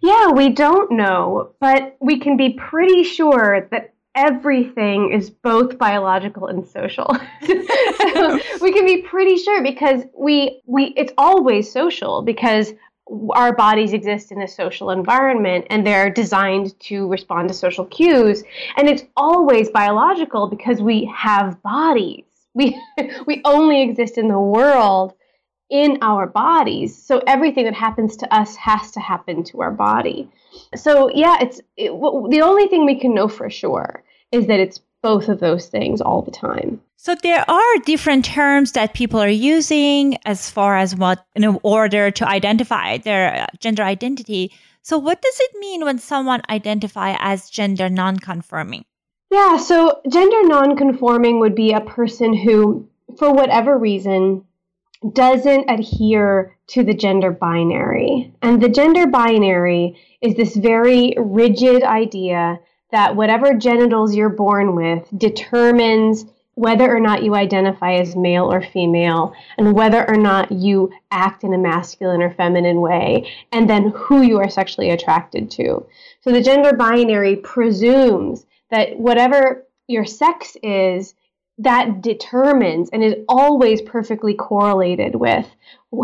Yeah, 0.00 0.32
we 0.32 0.48
don't 0.48 0.90
know, 0.90 1.52
but 1.60 1.96
we 2.00 2.18
can 2.18 2.36
be 2.36 2.54
pretty 2.54 3.04
sure 3.04 3.68
that 3.70 3.94
everything 4.16 5.12
is 5.12 5.30
both 5.30 5.78
biological 5.78 6.46
and 6.46 6.66
social. 6.66 7.14
so 7.46 8.40
we 8.60 8.72
can 8.72 8.86
be 8.86 9.02
pretty 9.02 9.36
sure 9.36 9.62
because 9.62 10.02
we 10.18 10.62
we 10.66 10.86
it's 10.96 11.12
always 11.18 11.70
social 11.70 12.22
because 12.22 12.72
our 13.34 13.54
bodies 13.54 13.92
exist 13.92 14.32
in 14.32 14.42
a 14.42 14.48
social 14.48 14.90
environment 14.90 15.66
and 15.70 15.86
they're 15.86 16.10
designed 16.10 16.78
to 16.80 17.06
respond 17.06 17.46
to 17.48 17.54
social 17.54 17.84
cues 17.84 18.42
and 18.76 18.88
it's 18.88 19.04
always 19.16 19.70
biological 19.70 20.48
because 20.48 20.80
we 20.80 21.04
have 21.14 21.62
bodies. 21.62 22.24
We 22.54 22.80
we 23.26 23.42
only 23.44 23.82
exist 23.82 24.18
in 24.18 24.28
the 24.28 24.40
world 24.40 25.12
in 25.68 25.98
our 26.00 26.26
bodies. 26.26 26.96
So 26.96 27.20
everything 27.26 27.64
that 27.64 27.74
happens 27.74 28.16
to 28.18 28.34
us 28.34 28.56
has 28.56 28.92
to 28.92 29.00
happen 29.00 29.42
to 29.44 29.60
our 29.60 29.72
body. 29.72 30.30
So 30.74 31.10
yeah, 31.12 31.38
it's 31.40 31.60
it, 31.76 31.90
the 31.90 32.40
only 32.42 32.66
thing 32.68 32.86
we 32.86 32.98
can 32.98 33.14
know 33.14 33.28
for 33.28 33.50
sure 33.50 34.02
is 34.32 34.46
that 34.46 34.60
it's 34.60 34.80
both 35.02 35.28
of 35.28 35.40
those 35.40 35.68
things 35.68 36.00
all 36.00 36.22
the 36.22 36.30
time. 36.30 36.80
So 36.96 37.14
there 37.14 37.48
are 37.48 37.78
different 37.84 38.24
terms 38.24 38.72
that 38.72 38.94
people 38.94 39.20
are 39.20 39.28
using 39.28 40.18
as 40.24 40.50
far 40.50 40.76
as 40.76 40.96
what 40.96 41.24
in 41.36 41.58
order 41.62 42.10
to 42.10 42.28
identify 42.28 42.98
their 42.98 43.42
uh, 43.42 43.46
gender 43.60 43.82
identity. 43.82 44.52
So 44.82 44.98
what 44.98 45.22
does 45.22 45.38
it 45.40 45.50
mean 45.60 45.84
when 45.84 45.98
someone 45.98 46.42
identify 46.48 47.16
as 47.18 47.50
gender 47.50 47.88
nonconforming? 47.88 48.84
Yeah, 49.30 49.56
so 49.58 50.00
gender 50.08 50.42
nonconforming 50.44 51.40
would 51.40 51.54
be 51.54 51.72
a 51.72 51.80
person 51.80 52.34
who 52.34 52.88
for 53.18 53.32
whatever 53.32 53.78
reason 53.78 54.44
doesn't 55.12 55.70
adhere 55.70 56.56
to 56.68 56.82
the 56.82 56.94
gender 56.94 57.30
binary. 57.30 58.32
And 58.42 58.62
the 58.62 58.68
gender 58.68 59.06
binary 59.06 59.96
is 60.20 60.34
this 60.34 60.56
very 60.56 61.14
rigid 61.18 61.82
idea 61.82 62.58
that 62.90 63.16
whatever 63.16 63.54
genitals 63.54 64.14
you're 64.14 64.28
born 64.28 64.74
with 64.74 65.08
determines 65.16 66.26
whether 66.54 66.90
or 66.90 67.00
not 67.00 67.22
you 67.22 67.34
identify 67.34 67.94
as 67.94 68.16
male 68.16 68.50
or 68.50 68.62
female, 68.62 69.34
and 69.58 69.74
whether 69.74 70.08
or 70.08 70.16
not 70.16 70.50
you 70.50 70.90
act 71.10 71.44
in 71.44 71.52
a 71.52 71.58
masculine 71.58 72.22
or 72.22 72.32
feminine 72.32 72.80
way, 72.80 73.30
and 73.52 73.68
then 73.68 73.92
who 73.94 74.22
you 74.22 74.38
are 74.38 74.48
sexually 74.48 74.90
attracted 74.90 75.50
to. 75.50 75.84
So 76.22 76.32
the 76.32 76.40
gender 76.40 76.72
binary 76.72 77.36
presumes 77.36 78.46
that 78.70 78.98
whatever 78.98 79.66
your 79.86 80.06
sex 80.06 80.56
is, 80.62 81.14
that 81.58 82.02
determines 82.02 82.90
and 82.90 83.02
is 83.02 83.14
always 83.28 83.82
perfectly 83.82 84.34
correlated 84.34 85.14
with 85.14 85.46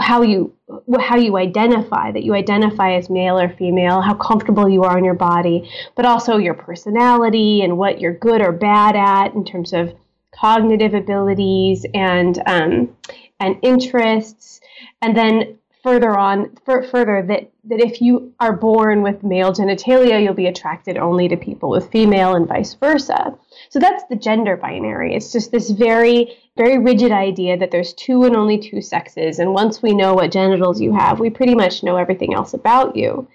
how 0.00 0.22
you 0.22 0.54
how 1.00 1.16
you 1.16 1.36
identify 1.36 2.12
that 2.12 2.22
you 2.22 2.34
identify 2.34 2.94
as 2.94 3.10
male 3.10 3.38
or 3.38 3.48
female 3.48 4.00
how 4.00 4.14
comfortable 4.14 4.68
you 4.68 4.84
are 4.84 4.96
in 4.96 5.04
your 5.04 5.12
body 5.12 5.68
but 5.96 6.06
also 6.06 6.38
your 6.38 6.54
personality 6.54 7.62
and 7.62 7.76
what 7.76 8.00
you're 8.00 8.16
good 8.16 8.40
or 8.40 8.52
bad 8.52 8.94
at 8.96 9.34
in 9.34 9.44
terms 9.44 9.72
of 9.72 9.92
cognitive 10.32 10.94
abilities 10.94 11.86
and 11.94 12.42
um, 12.46 12.96
and 13.38 13.58
interests. 13.62 14.60
And 15.00 15.16
then 15.16 15.58
further 15.82 16.16
on 16.16 16.56
for, 16.64 16.82
further 16.84 17.24
that 17.28 17.50
that 17.64 17.80
if 17.80 18.00
you 18.00 18.32
are 18.38 18.56
born 18.56 19.02
with 19.02 19.24
male 19.24 19.52
genitalia 19.52 20.22
you'll 20.22 20.32
be 20.32 20.46
attracted 20.46 20.96
only 20.96 21.28
to 21.28 21.36
people 21.36 21.70
with 21.70 21.90
female 21.90 22.34
and 22.34 22.46
vice 22.46 22.74
versa. 22.74 23.36
So 23.68 23.80
that's 23.80 24.04
the 24.08 24.16
gender 24.16 24.56
binary. 24.56 25.14
It's 25.14 25.32
just 25.32 25.50
this 25.50 25.70
very 25.70 26.38
very 26.56 26.78
rigid 26.78 27.12
idea 27.12 27.56
that 27.56 27.70
there's 27.70 27.94
two 27.94 28.24
and 28.24 28.36
only 28.36 28.58
two 28.58 28.80
sexes 28.80 29.38
and 29.38 29.54
once 29.54 29.82
we 29.82 29.94
know 29.94 30.14
what 30.14 30.30
genitals 30.30 30.80
you 30.80 30.92
have 30.92 31.20
we 31.20 31.30
pretty 31.30 31.54
much 31.54 31.82
know 31.82 31.96
everything 31.96 32.34
else 32.34 32.54
about 32.54 32.96
you 32.96 33.26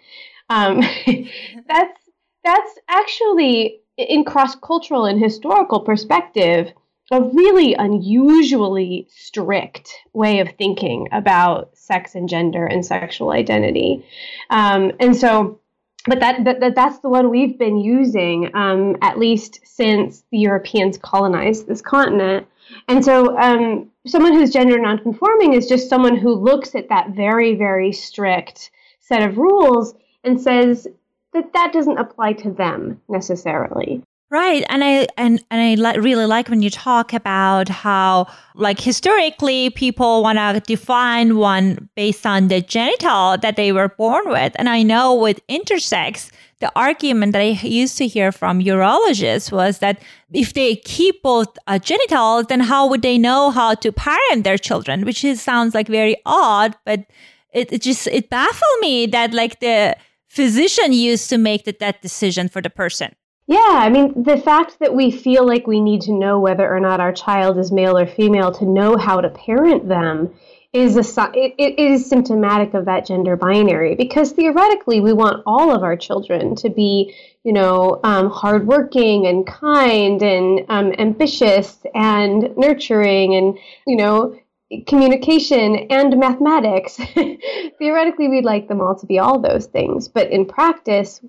um, 0.50 0.82
that's 1.68 2.00
that's 2.44 2.80
actually 2.88 3.82
in 3.98 4.24
cross-cultural 4.24 5.06
and 5.06 5.20
historical 5.22 5.82
perspective 5.82 6.72
a 7.12 7.22
really 7.22 7.74
unusually 7.74 9.08
strict 9.10 9.94
way 10.14 10.40
of 10.40 10.50
thinking 10.58 11.08
about 11.12 11.76
sex 11.78 12.16
and 12.16 12.28
gender 12.28 12.66
and 12.66 12.86
sexual 12.86 13.32
identity. 13.32 14.06
Um, 14.50 14.92
and 15.00 15.16
so, 15.16 15.62
but 16.06 16.20
that, 16.20 16.44
that, 16.44 16.76
that's 16.76 17.00
the 17.00 17.10
one 17.10 17.30
we've 17.30 17.58
been 17.58 17.78
using 17.78 18.54
um, 18.54 18.98
at 19.02 19.18
least 19.18 19.62
since 19.64 20.24
the 20.32 20.38
Europeans 20.38 20.98
colonized 20.98 21.68
this 21.68 21.82
continent. 21.82 22.48
And 22.88 23.04
so, 23.04 23.38
um, 23.38 23.90
someone 24.06 24.34
who's 24.34 24.52
gender 24.52 24.80
nonconforming 24.80 25.54
is 25.54 25.68
just 25.68 25.90
someone 25.90 26.18
who 26.18 26.34
looks 26.34 26.76
at 26.76 26.90
that 26.90 27.12
very, 27.12 27.56
very 27.56 27.92
strict 27.92 28.72
set 29.00 29.28
of 29.28 29.38
rules 29.38 29.96
and 30.24 30.40
says 30.40 30.88
that 31.34 31.54
that 31.54 31.74
doesn't 31.74 31.98
apply 31.98 32.34
to 32.34 32.52
them 32.52 33.02
necessarily. 33.08 34.04
Right, 34.30 34.66
and 34.68 34.84
I 34.84 35.08
and 35.16 35.42
and 35.50 35.62
I 35.62 35.76
li- 35.76 36.00
really 36.00 36.26
like 36.26 36.50
when 36.50 36.62
you 36.62 36.70
talk 36.70 37.14
about 37.14 37.70
how 37.70 38.28
like 38.56 38.78
historically 38.78 39.70
people 39.70 40.22
want 40.22 40.38
to 40.38 40.60
define 40.60 41.38
one 41.38 41.88
based 41.96 42.26
on 42.26 42.50
the 42.50 42.60
genital 42.60 43.38
that 43.38 43.56
they 43.56 43.72
were 43.72 43.88
born 43.88 44.24
with, 44.30 44.52
and 44.58 44.68
I 44.68 44.84
know 44.84 45.16
with 45.16 45.40
intersex, 45.48 46.30
the 46.60 46.70
argument 46.76 47.32
that 47.32 47.42
I 47.42 47.58
used 47.66 47.98
to 48.00 48.08
hear 48.08 48.34
from 48.34 48.60
urologists 48.60 49.50
was 49.50 49.80
that 49.80 50.02
if 50.34 50.54
they 50.54 50.76
keep 50.76 51.24
both 51.24 51.48
uh, 51.68 51.80
genitals, 51.80 52.48
then 52.50 52.60
how 52.60 52.86
would 52.86 53.04
they 53.04 53.18
know 53.18 53.50
how 53.50 53.76
to 53.76 53.94
parent 53.94 54.44
their 54.44 54.58
children? 54.58 55.06
Which 55.06 55.24
is 55.24 55.42
sounds 55.42 55.74
like 55.74 55.88
very 55.88 56.18
odd, 56.26 56.76
but 56.86 57.06
it, 57.54 57.72
it 57.72 57.82
just 57.82 58.08
it 58.08 58.30
baffled 58.30 58.80
me 58.82 59.06
that 59.06 59.34
like 59.34 59.62
the 59.62 59.96
physician 60.28 60.92
used 60.92 61.30
to 61.30 61.38
make 61.38 61.64
the, 61.64 61.74
that 61.80 62.02
decision 62.02 62.50
for 62.50 62.62
the 62.62 62.70
person. 62.70 63.16
Yeah, 63.48 63.58
I 63.62 63.90
mean, 63.90 64.24
the 64.24 64.38
fact 64.38 64.80
that 64.80 64.94
we 64.94 65.10
feel 65.10 65.48
like 65.48 65.68
we 65.68 65.80
need 65.80 66.02
to 66.02 66.12
know 66.12 66.38
whether 66.40 66.70
or 66.70 66.82
not 66.82 67.00
our 67.00 67.14
child 67.14 67.58
is 67.58 67.72
male 67.72 67.98
or 67.98 68.06
female 68.06 68.52
to 68.54 68.66
know 68.66 68.98
how 68.98 69.22
to 69.22 69.30
parent 69.30 69.88
them 69.88 70.34
is 70.74 70.98
a 70.98 71.32
it, 71.34 71.56
it 71.58 71.80
is 71.80 72.10
symptomatic 72.10 72.74
of 72.74 72.86
that 72.86 73.06
gender 73.06 73.38
binary 73.38 73.96
because 73.96 74.34
theoretically 74.34 75.00
we 75.00 75.14
want 75.14 75.42
all 75.46 75.74
of 75.74 75.82
our 75.82 75.96
children 75.96 76.56
to 76.56 76.70
be 76.70 77.16
you 77.46 77.54
know 77.54 78.02
um, 78.04 78.30
hardworking 78.30 79.26
and 79.28 79.48
kind 79.48 80.22
and 80.22 80.66
um, 80.68 80.94
ambitious 81.00 81.80
and 81.96 82.56
nurturing 82.58 83.34
and 83.36 83.58
you 83.88 83.96
know 83.96 84.38
communication 84.86 85.88
and 85.90 86.20
mathematics. 86.20 86.98
Theoretically 87.80 88.28
we'd 88.28 88.44
like 88.44 88.68
them 88.68 88.82
all 88.82 89.00
to 89.00 89.06
be 89.06 89.20
all 89.20 89.40
those 89.40 89.68
things 89.68 90.10
but 90.10 90.30
in 90.30 90.46
practice 90.46 91.22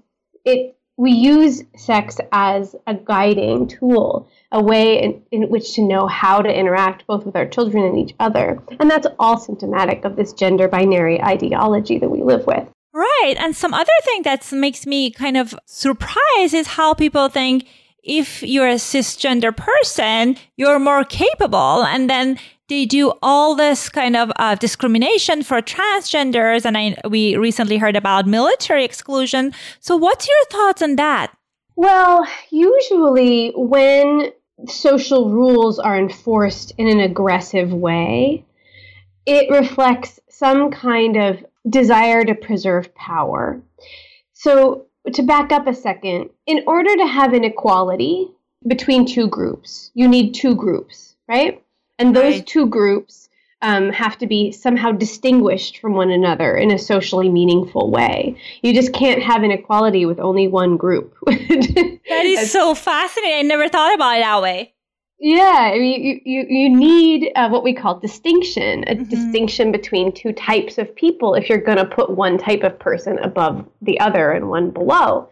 it 0.45 0.78
we 0.99 1.13
use 1.13 1.63
sex 1.77 2.19
as 2.33 2.75
a 2.89 2.95
guiding 2.95 3.69
tool, 3.69 4.29
a 4.51 4.61
way 4.61 5.01
in, 5.01 5.23
in, 5.31 5.49
which 5.49 5.75
to 5.75 5.83
know 5.83 6.09
how 6.09 6.43
to 6.43 6.53
interact 6.53 7.07
both 7.07 7.25
with 7.25 7.37
our 7.37 7.47
children 7.47 7.85
and 7.85 7.97
each 7.97 8.15
other. 8.19 8.61
And 8.81 8.91
that's 8.91 9.07
all 9.19 9.39
symptomatic 9.39 10.05
of 10.05 10.17
this 10.17 10.33
gender 10.33 10.67
binary 10.67 11.23
ideology 11.23 11.99
that 11.99 12.11
we 12.11 12.23
live 12.23 12.47
with. 12.47 12.69
Right. 12.93 13.37
And 13.39 13.55
some 13.55 13.73
other 13.73 13.93
thing 14.03 14.23
that 14.23 14.51
makes 14.53 14.87
me 14.87 15.13
kind 15.13 15.37
of 15.37 15.55
surprised 15.67 16.53
is 16.53 16.67
how 16.67 16.95
people 16.95 17.29
think 17.29 17.69
if 18.03 18.43
you're 18.43 18.69
a 18.69 18.75
cisgender 18.75 19.57
person, 19.57 20.37
you're 20.57 20.81
more 20.81 21.05
capable. 21.05 21.85
And 21.85 22.11
then 22.11 22.41
they 22.69 22.85
do 22.85 23.13
all 23.23 23.55
this 23.55 23.89
kind 23.89 24.17
of 24.17 24.31
uh, 24.37 24.55
discrimination 24.55 25.43
for 25.43 25.61
transgenders. 25.61 26.65
And 26.65 26.77
I, 26.77 26.97
we 27.09 27.37
recently 27.37 27.79
heard 27.79 27.97
about 27.97 28.27
military 28.27 28.85
exclusion. 28.85 29.53
So, 29.81 29.97
what's 29.97 30.29
your 30.29 30.45
thoughts 30.51 30.83
on 30.83 30.97
that? 30.97 31.33
Well, 31.77 32.27
usually 32.51 33.53
when 33.55 34.33
social 34.67 35.31
rules 35.31 35.79
are 35.79 35.99
enforced 35.99 36.73
in 36.77 36.89
an 36.89 37.01
aggressive 37.01 37.73
way, 37.73 38.45
it 39.27 39.51
reflects 39.51 40.19
some 40.29 40.71
kind 40.71 41.17
of 41.17 41.45
desire 41.69 42.25
to 42.25 42.35
preserve 42.35 42.95
power. 42.95 43.61
So, 44.33 44.87
to 45.13 45.23
back 45.23 45.53
up 45.53 45.67
a 45.67 45.75
second, 45.75 46.31
in 46.47 46.65
order 46.67 46.95
to 46.97 47.07
have 47.07 47.33
inequality 47.33 48.29
between 48.67 49.07
two 49.07 49.29
groups, 49.29 49.91
you 49.95 50.07
need 50.07 50.35
two 50.35 50.55
groups, 50.55 51.15
right? 51.29 51.63
And 51.99 52.15
those 52.15 52.37
right. 52.37 52.47
two 52.47 52.67
groups 52.67 53.29
um, 53.63 53.91
have 53.91 54.17
to 54.19 54.27
be 54.27 54.53
somehow 54.53 54.93
distinguished 54.93 55.79
from 55.79 55.95
one 55.95 56.11
another 56.11 56.57
in 56.57 56.71
a 56.71 56.79
socially 56.79 57.29
meaningful 57.29 57.91
way. 57.91 58.37
You 58.63 58.73
just 58.73 58.93
can't 58.93 59.23
have 59.23 59.43
inequality 59.43 60.07
with 60.07 60.21
only 60.21 60.47
one 60.47 60.77
group. 60.77 61.15
that 61.27 62.25
is 62.25 62.53
so 62.53 62.75
fascinating. 62.75 63.39
I 63.39 63.43
never 63.43 63.69
thought 63.69 63.95
about 63.95 64.19
it 64.19 64.21
that 64.21 64.43
way. 64.43 64.75
Yeah, 65.21 65.73
I 65.75 65.79
mean, 65.79 66.01
you, 66.01 66.21
you, 66.25 66.47
you 66.49 66.77
need 66.77 67.33
uh, 67.35 67.49
what 67.49 67.65
we 67.65 67.75
call 67.75 67.99
distinction, 67.99 68.85
a 68.87 68.95
mm-hmm. 68.95 69.11
distinction 69.11 69.73
between 69.73 70.13
two 70.13 70.33
types 70.33 70.79
of 70.79 70.95
people 70.95 71.35
if 71.35 71.49
you're 71.49 71.59
going 71.59 71.79
to 71.79 71.85
put 71.85 72.11
one 72.11 72.39
type 72.39 72.63
of 72.63 72.79
person 72.79 73.19
above 73.19 73.67
the 73.83 73.99
other 73.99 74.31
and 74.31 74.49
one 74.49 74.71
below. 74.71 75.29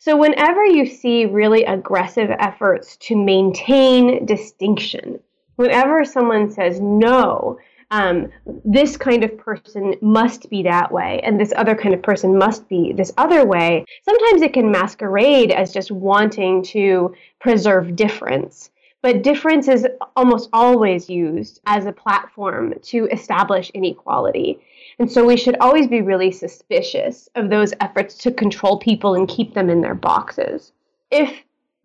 So, 0.00 0.16
whenever 0.16 0.64
you 0.64 0.86
see 0.86 1.26
really 1.26 1.62
aggressive 1.64 2.30
efforts 2.40 2.96
to 2.96 3.16
maintain 3.16 4.26
distinction, 4.26 5.20
whenever 5.58 6.04
someone 6.04 6.48
says 6.48 6.80
no, 6.80 7.58
um, 7.90 8.30
this 8.64 8.96
kind 8.96 9.24
of 9.24 9.36
person 9.36 9.96
must 10.00 10.48
be 10.50 10.62
that 10.62 10.92
way, 10.92 11.20
and 11.24 11.40
this 11.40 11.52
other 11.56 11.74
kind 11.74 11.94
of 11.94 12.02
person 12.02 12.38
must 12.38 12.68
be 12.68 12.92
this 12.92 13.12
other 13.18 13.44
way, 13.44 13.84
sometimes 14.02 14.42
it 14.42 14.52
can 14.52 14.70
masquerade 14.70 15.50
as 15.50 15.72
just 15.72 15.90
wanting 15.90 16.62
to 16.62 17.12
preserve 17.40 17.96
difference. 17.96 18.70
But 19.02 19.22
difference 19.22 19.68
is 19.68 19.86
almost 20.14 20.48
always 20.52 21.10
used 21.10 21.60
as 21.66 21.86
a 21.86 21.92
platform 21.92 22.74
to 22.82 23.08
establish 23.10 23.70
inequality. 23.74 24.60
And 25.00 25.10
so 25.10 25.24
we 25.24 25.36
should 25.36 25.56
always 25.58 25.88
be 25.88 26.02
really 26.02 26.30
suspicious 26.30 27.28
of 27.34 27.50
those 27.50 27.72
efforts 27.80 28.16
to 28.18 28.32
control 28.32 28.78
people 28.78 29.14
and 29.14 29.28
keep 29.28 29.54
them 29.54 29.70
in 29.70 29.80
their 29.80 29.94
boxes. 29.94 30.72
If 31.10 31.32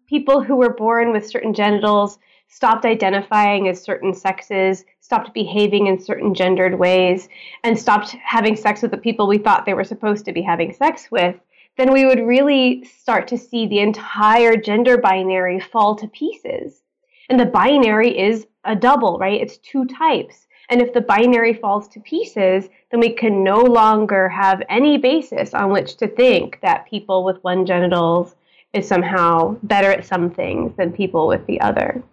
people 0.08 0.44
who 0.44 0.58
were 0.58 0.74
born 0.74 1.12
with 1.12 1.28
certain 1.28 1.54
genitals 1.54 2.20
stopped 2.54 2.86
identifying 2.86 3.68
as 3.68 3.82
certain 3.82 4.14
sexes, 4.14 4.86
stopped 5.00 5.34
behaving 5.34 5.88
in 5.88 6.00
certain 6.00 6.36
gendered 6.36 6.78
ways, 6.78 7.28
and 7.64 7.78
stopped 7.78 8.12
having 8.24 8.56
sex 8.56 8.84
with 8.84 8.92
the 8.92 8.98
people 8.98 9.28
we 9.28 9.40
thought 9.40 9.66
they 9.66 9.74
were 9.74 9.84
supposed 9.84 10.24
to 10.24 10.32
be 10.32 10.42
having 10.44 10.72
sex 10.72 11.10
with, 11.10 11.36
then 11.78 11.92
we 11.92 12.06
would 12.06 12.20
really 12.20 12.84
start 12.84 13.28
to 13.28 13.40
see 13.40 13.66
the 13.66 13.80
entire 13.80 14.56
gender 14.56 15.00
binary 15.00 15.60
fall 15.60 15.96
to 15.96 16.08
pieces. 16.10 16.84
And 17.28 17.40
the 17.40 17.48
binary 17.48 18.20
is 18.20 18.46
a 18.66 18.76
double, 18.76 19.18
right? 19.18 19.42
It's 19.42 19.58
two 19.58 19.86
types. 19.86 20.48
And 20.70 20.80
if 20.80 20.94
the 20.94 21.02
binary 21.02 21.56
falls 21.56 21.88
to 21.90 22.00
pieces, 22.02 22.70
then 22.92 23.00
we 23.00 23.10
can 23.10 23.44
no 23.44 23.62
longer 23.62 24.30
have 24.30 24.62
any 24.70 25.00
basis 25.00 25.56
on 25.56 25.72
which 25.72 25.98
to 25.98 26.08
think 26.08 26.60
that 26.62 26.88
people 26.88 27.24
with 27.24 27.44
one 27.44 27.66
genitals 27.66 28.36
is 28.74 28.88
somehow 28.88 29.58
better 29.64 29.90
at 29.90 30.06
some 30.06 30.30
things 30.30 30.72
than 30.78 30.94
people 30.94 31.26
with 31.26 31.46
the 31.48 31.60
other. 31.60 32.04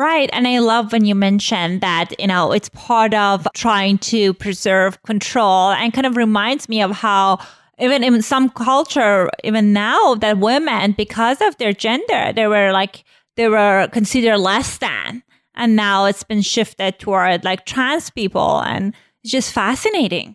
Right. 0.00 0.30
And 0.32 0.48
I 0.48 0.60
love 0.60 0.92
when 0.92 1.04
you 1.04 1.14
mention 1.14 1.80
that, 1.80 2.18
you 2.18 2.26
know, 2.26 2.52
it's 2.52 2.70
part 2.70 3.12
of 3.12 3.46
trying 3.52 3.98
to 3.98 4.32
preserve 4.32 5.02
control 5.02 5.72
and 5.72 5.92
kind 5.92 6.06
of 6.06 6.16
reminds 6.16 6.70
me 6.70 6.80
of 6.80 6.90
how 6.92 7.38
even 7.78 8.02
in 8.02 8.22
some 8.22 8.48
culture, 8.48 9.28
even 9.44 9.74
now 9.74 10.14
that 10.14 10.38
women, 10.38 10.92
because 10.92 11.42
of 11.42 11.58
their 11.58 11.74
gender, 11.74 12.32
they 12.34 12.46
were 12.46 12.72
like, 12.72 13.04
they 13.36 13.46
were 13.50 13.88
considered 13.92 14.38
less 14.38 14.78
than. 14.78 15.22
And 15.54 15.76
now 15.76 16.06
it's 16.06 16.22
been 16.22 16.40
shifted 16.40 16.98
toward 16.98 17.44
like 17.44 17.66
trans 17.66 18.08
people. 18.08 18.62
And 18.62 18.94
it's 19.22 19.32
just 19.32 19.52
fascinating. 19.52 20.34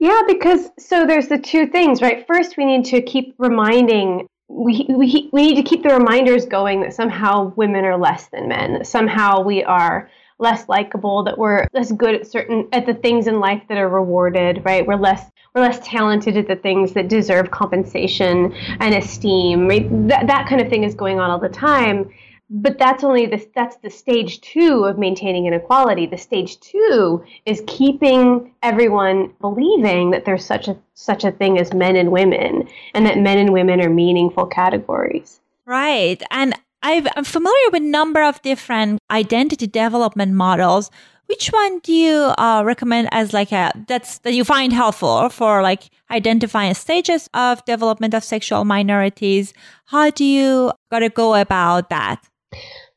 Yeah, 0.00 0.20
because 0.26 0.68
so 0.78 1.06
there's 1.06 1.28
the 1.28 1.38
two 1.38 1.66
things, 1.66 2.02
right? 2.02 2.26
First, 2.26 2.58
we 2.58 2.66
need 2.66 2.84
to 2.84 3.00
keep 3.00 3.34
reminding 3.38 4.28
we, 4.48 4.86
we, 4.88 5.28
we 5.32 5.42
need 5.42 5.56
to 5.56 5.62
keep 5.62 5.82
the 5.82 5.90
reminders 5.90 6.46
going 6.46 6.80
that 6.80 6.94
somehow 6.94 7.52
women 7.54 7.84
are 7.84 7.98
less 7.98 8.28
than 8.28 8.48
men, 8.48 8.74
that 8.74 8.86
somehow 8.86 9.42
we 9.42 9.62
are 9.62 10.10
less 10.38 10.68
likable, 10.68 11.22
that 11.24 11.36
we're 11.36 11.66
less 11.72 11.92
good 11.92 12.14
at 12.14 12.26
certain 12.26 12.68
at 12.72 12.86
the 12.86 12.94
things 12.94 13.26
in 13.26 13.40
life 13.40 13.62
that 13.68 13.76
are 13.76 13.88
rewarded, 13.88 14.62
right? 14.64 14.86
We're 14.86 14.96
less 14.96 15.30
we're 15.54 15.62
less 15.62 15.80
talented 15.86 16.36
at 16.36 16.48
the 16.48 16.56
things 16.56 16.92
that 16.94 17.08
deserve 17.08 17.50
compensation 17.50 18.52
and 18.80 18.94
esteem. 18.94 19.68
Right? 19.68 19.88
That 20.08 20.26
that 20.28 20.48
kind 20.48 20.60
of 20.60 20.68
thing 20.68 20.84
is 20.84 20.94
going 20.94 21.20
on 21.20 21.30
all 21.30 21.40
the 21.40 21.48
time 21.48 22.10
but 22.50 22.78
that's 22.78 23.04
only 23.04 23.26
the 23.26 23.46
that's 23.54 23.76
the 23.76 23.90
stage 23.90 24.40
two 24.40 24.84
of 24.84 24.98
maintaining 24.98 25.46
inequality. 25.46 26.06
The 26.06 26.16
stage 26.16 26.58
two 26.60 27.22
is 27.44 27.62
keeping 27.66 28.54
everyone 28.62 29.34
believing 29.40 30.10
that 30.12 30.24
there's 30.24 30.44
such 30.44 30.68
a 30.68 30.76
such 30.94 31.24
a 31.24 31.32
thing 31.32 31.58
as 31.58 31.74
men 31.74 31.96
and 31.96 32.10
women 32.10 32.68
and 32.94 33.06
that 33.06 33.18
men 33.18 33.38
and 33.38 33.52
women 33.52 33.80
are 33.80 33.90
meaningful 33.90 34.46
categories. 34.46 35.40
Right. 35.66 36.22
And 36.30 36.54
i 36.82 36.92
am 37.16 37.24
familiar 37.24 37.70
with 37.72 37.82
a 37.82 37.86
number 37.86 38.22
of 38.22 38.40
different 38.42 39.00
identity 39.10 39.66
development 39.66 40.32
models. 40.32 40.90
Which 41.26 41.48
one 41.48 41.80
do 41.80 41.92
you 41.92 42.32
uh, 42.38 42.62
recommend 42.64 43.10
as 43.12 43.34
like 43.34 43.52
a 43.52 43.72
that's 43.86 44.20
that 44.20 44.32
you 44.32 44.44
find 44.44 44.72
helpful 44.72 45.28
for 45.28 45.60
like 45.60 45.90
identifying 46.10 46.72
stages 46.72 47.28
of 47.34 47.62
development 47.66 48.14
of 48.14 48.24
sexual 48.24 48.64
minorities? 48.64 49.52
How 49.84 50.08
do 50.08 50.24
you 50.24 50.72
gotta 50.90 51.10
go 51.10 51.34
about 51.34 51.90
that 51.90 52.26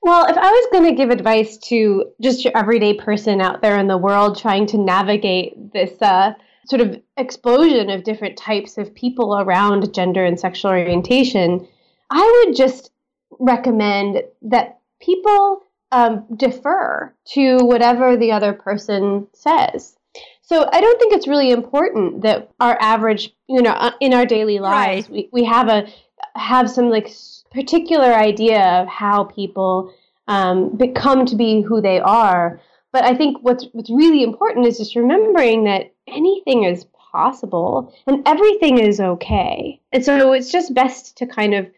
well, 0.01 0.25
if 0.27 0.37
I 0.37 0.49
was 0.49 0.67
going 0.71 0.85
to 0.85 0.95
give 0.95 1.09
advice 1.09 1.57
to 1.69 2.05
just 2.21 2.43
your 2.43 2.55
everyday 2.57 2.93
person 2.93 3.41
out 3.41 3.61
there 3.61 3.77
in 3.77 3.87
the 3.87 3.97
world 3.97 4.39
trying 4.39 4.65
to 4.67 4.77
navigate 4.77 5.73
this 5.73 6.01
uh, 6.01 6.33
sort 6.65 6.81
of 6.81 7.01
explosion 7.17 7.89
of 7.89 8.03
different 8.03 8.37
types 8.37 8.77
of 8.77 8.93
people 8.95 9.37
around 9.37 9.93
gender 9.93 10.25
and 10.25 10.39
sexual 10.39 10.71
orientation, 10.71 11.67
I 12.09 12.43
would 12.45 12.55
just 12.55 12.91
recommend 13.39 14.23
that 14.43 14.79
people 15.01 15.63
um, 15.91 16.25
defer 16.35 17.13
to 17.33 17.57
whatever 17.57 18.15
the 18.17 18.31
other 18.31 18.53
person 18.53 19.27
says. 19.33 19.95
So 20.41 20.67
I 20.71 20.81
don't 20.81 20.99
think 20.99 21.13
it's 21.13 21.27
really 21.27 21.51
important 21.51 22.23
that 22.23 22.51
our 22.59 22.77
average, 22.81 23.33
you 23.47 23.61
know, 23.61 23.71
uh, 23.71 23.91
in 23.99 24.13
our 24.13 24.25
daily 24.25 24.59
lives, 24.59 25.09
right. 25.09 25.13
we, 25.13 25.29
we 25.31 25.45
have 25.45 25.69
a 25.69 25.87
have 26.35 26.69
some 26.69 26.89
like 26.89 27.09
particular 27.51 28.13
idea 28.13 28.81
of 28.81 28.87
how 28.87 29.25
people 29.25 29.93
um, 30.27 30.75
become 30.77 31.25
to 31.25 31.35
be 31.35 31.61
who 31.61 31.81
they 31.81 31.99
are. 31.99 32.59
But 32.93 33.03
I 33.05 33.15
think 33.15 33.37
what's 33.41 33.67
what's 33.73 33.89
really 33.89 34.23
important 34.23 34.67
is 34.67 34.77
just 34.77 34.95
remembering 34.95 35.63
that 35.65 35.93
anything 36.07 36.63
is 36.63 36.85
possible 37.11 37.93
and 38.07 38.25
everything 38.27 38.79
is 38.79 38.99
okay. 38.99 39.79
And 39.91 40.03
so 40.03 40.33
it's 40.33 40.51
just 40.51 40.73
best 40.73 41.17
to 41.17 41.25
kind 41.25 41.53
of 41.53 41.69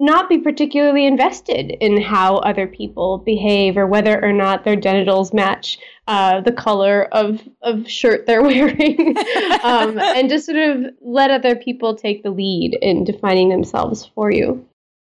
not 0.00 0.28
be 0.28 0.38
particularly 0.38 1.06
invested 1.06 1.70
in 1.80 2.00
how 2.00 2.38
other 2.38 2.66
people 2.66 3.18
behave 3.18 3.76
or 3.76 3.86
whether 3.86 4.20
or 4.24 4.32
not 4.32 4.64
their 4.64 4.74
genitals 4.74 5.32
match 5.32 5.78
uh, 6.08 6.40
the 6.40 6.50
color 6.50 7.04
of, 7.12 7.40
of 7.62 7.88
shirt 7.88 8.26
they're 8.26 8.42
wearing 8.52 9.16
um, 9.62 9.96
and 9.96 10.28
just 10.28 10.46
sort 10.46 10.58
of 10.58 10.92
let 11.00 11.30
other 11.30 11.54
people 11.54 11.94
take 11.94 12.24
the 12.24 12.30
lead 12.30 12.76
in 12.82 13.04
defining 13.04 13.48
themselves 13.48 14.10
for 14.14 14.32
you 14.32 14.66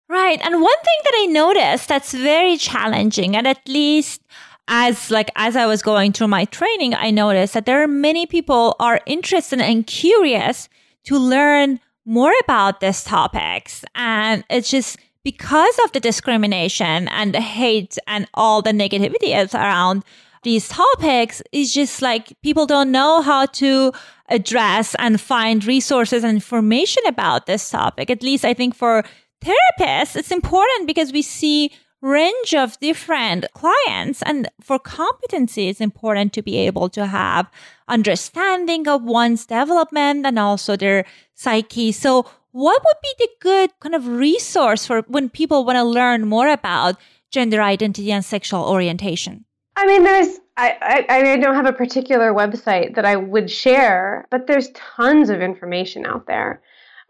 right 0.10 0.40
and 0.44 0.62
one 0.62 0.78
thing 0.84 1.00
that 1.04 1.14
i 1.16 1.26
noticed 1.26 1.88
that's 1.88 2.14
very 2.14 2.58
challenging 2.58 3.36
and 3.36 3.48
at 3.48 3.68
least 3.68 4.22
as 4.68 5.10
like 5.12 5.32
as 5.36 5.56
i 5.56 5.66
was 5.66 5.82
going 5.82 6.12
through 6.12 6.28
my 6.28 6.46
training 6.46 6.94
i 6.96 7.10
noticed 7.10 7.54
that 7.54 7.66
there 7.66 7.82
are 7.82 7.88
many 7.88 8.26
people 8.26 8.76
are 8.80 9.02
interested 9.06 9.60
and 9.60 9.88
curious 9.88 10.70
to 11.04 11.18
learn 11.18 11.80
more 12.08 12.32
about 12.42 12.80
these 12.80 13.04
topics. 13.04 13.84
And 13.94 14.44
it's 14.50 14.72
just 14.72 14.98
because 15.24 15.78
of 15.84 15.92
the 15.92 16.00
discrimination 16.00 17.10
and 17.10 17.36
the 17.36 17.42
hate 17.42 17.98
and 18.08 18.28
all 18.34 18.62
the 18.62 18.72
negativity 18.72 19.36
around 19.54 20.04
these 20.44 20.70
topics, 20.70 21.42
it's 21.52 21.74
just 21.74 22.02
like 22.02 22.34
people 22.42 22.66
don't 22.66 22.92
know 22.92 23.22
how 23.22 23.46
to 23.46 23.92
address 24.30 24.96
and 25.00 25.20
find 25.20 25.66
resources 25.66 26.24
and 26.24 26.36
information 26.36 27.04
about 27.08 27.46
this 27.46 27.70
topic. 27.70 28.10
At 28.10 28.24
least 28.24 28.46
I 28.46 28.54
think 28.54 28.74
for 28.74 29.04
therapists, 29.42 30.16
it's 30.16 30.32
important 30.32 30.88
because 30.88 31.12
we 31.12 31.22
see 31.22 31.72
range 32.02 32.54
of 32.54 32.80
different 32.80 33.46
clients 33.54 34.22
and 34.22 34.48
for 34.62 34.78
competency 34.78 35.68
it's 35.68 35.82
important 35.82 36.32
to 36.32 36.44
be 36.44 36.56
able 36.58 36.90
to 36.90 37.08
have 37.08 37.50
understanding 37.88 38.88
of 38.88 39.02
one's 39.02 39.48
development 39.48 40.24
and 40.24 40.38
also 40.38 40.76
their 40.76 41.04
psyche 41.34 41.92
so 41.92 42.24
what 42.52 42.84
would 42.86 42.98
be 43.02 43.14
the 43.18 43.30
good 43.42 43.72
kind 43.80 43.96
of 43.96 44.08
resource 44.08 44.86
for 44.86 45.02
when 45.08 45.28
people 45.28 45.66
want 45.66 45.76
to 45.76 45.84
learn 45.84 46.28
more 46.28 46.48
about 46.48 46.98
gender 47.32 47.64
identity 47.64 48.12
and 48.12 48.24
sexual 48.24 48.64
orientation 48.64 49.44
i 49.76 49.88
mean 49.88 50.04
there's 50.04 50.38
I, 50.58 51.06
I, 51.08 51.32
I 51.34 51.38
don't 51.38 51.56
have 51.56 51.68
a 51.68 51.74
particular 51.74 52.34
website 52.34 52.96
that 52.96 53.06
I 53.06 53.16
would 53.16 53.50
share, 53.50 54.28
but 54.32 54.48
there's 54.48 54.72
tons 54.72 55.30
of 55.30 55.40
information 55.40 56.06
out 56.06 56.26
there. 56.26 56.62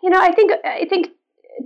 You 0.04 0.10
know, 0.10 0.22
I 0.22 0.34
think 0.34 0.52
I 0.66 0.86
think 0.90 1.08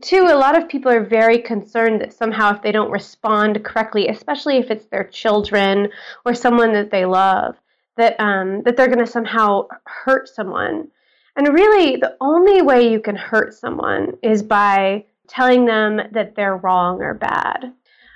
too, 0.01 0.23
a 0.23 0.38
lot 0.38 0.58
of 0.58 0.69
people 0.69 0.91
are 0.91 1.04
very 1.04 1.39
concerned 1.39 2.01
that 2.01 2.13
somehow 2.13 2.56
if 2.56 2.62
they 2.62 2.71
don't 2.71 2.91
respond 2.91 3.63
correctly, 3.63 4.08
especially 4.08 4.58
if 4.58 4.71
it's 4.71 4.86
their 4.86 5.04
children 5.04 5.89
or 6.25 6.34
someone 6.34 6.73
that 6.73 6.91
they 6.91 7.06
love, 7.06 7.56
that 7.97 8.19
um, 8.19 8.63
that 8.63 8.77
they're 8.77 8.88
going 8.88 8.99
to 8.99 9.08
somehow 9.08 9.67
hurt 9.86 10.30
someone. 10.30 10.88
And 11.36 11.47
really, 11.54 11.97
the 11.97 12.15
only 12.19 12.62
way 12.62 12.89
you 12.89 12.99
can 12.99 13.15
hurt 13.15 13.54
someone 13.54 14.17
is 14.21 14.43
by 14.43 15.06
telling 15.27 15.65
them 15.65 16.01
that 16.12 16.36
they're 16.36 16.58
wrong 16.58 17.01
or 17.01 17.13
bad. 17.13 17.73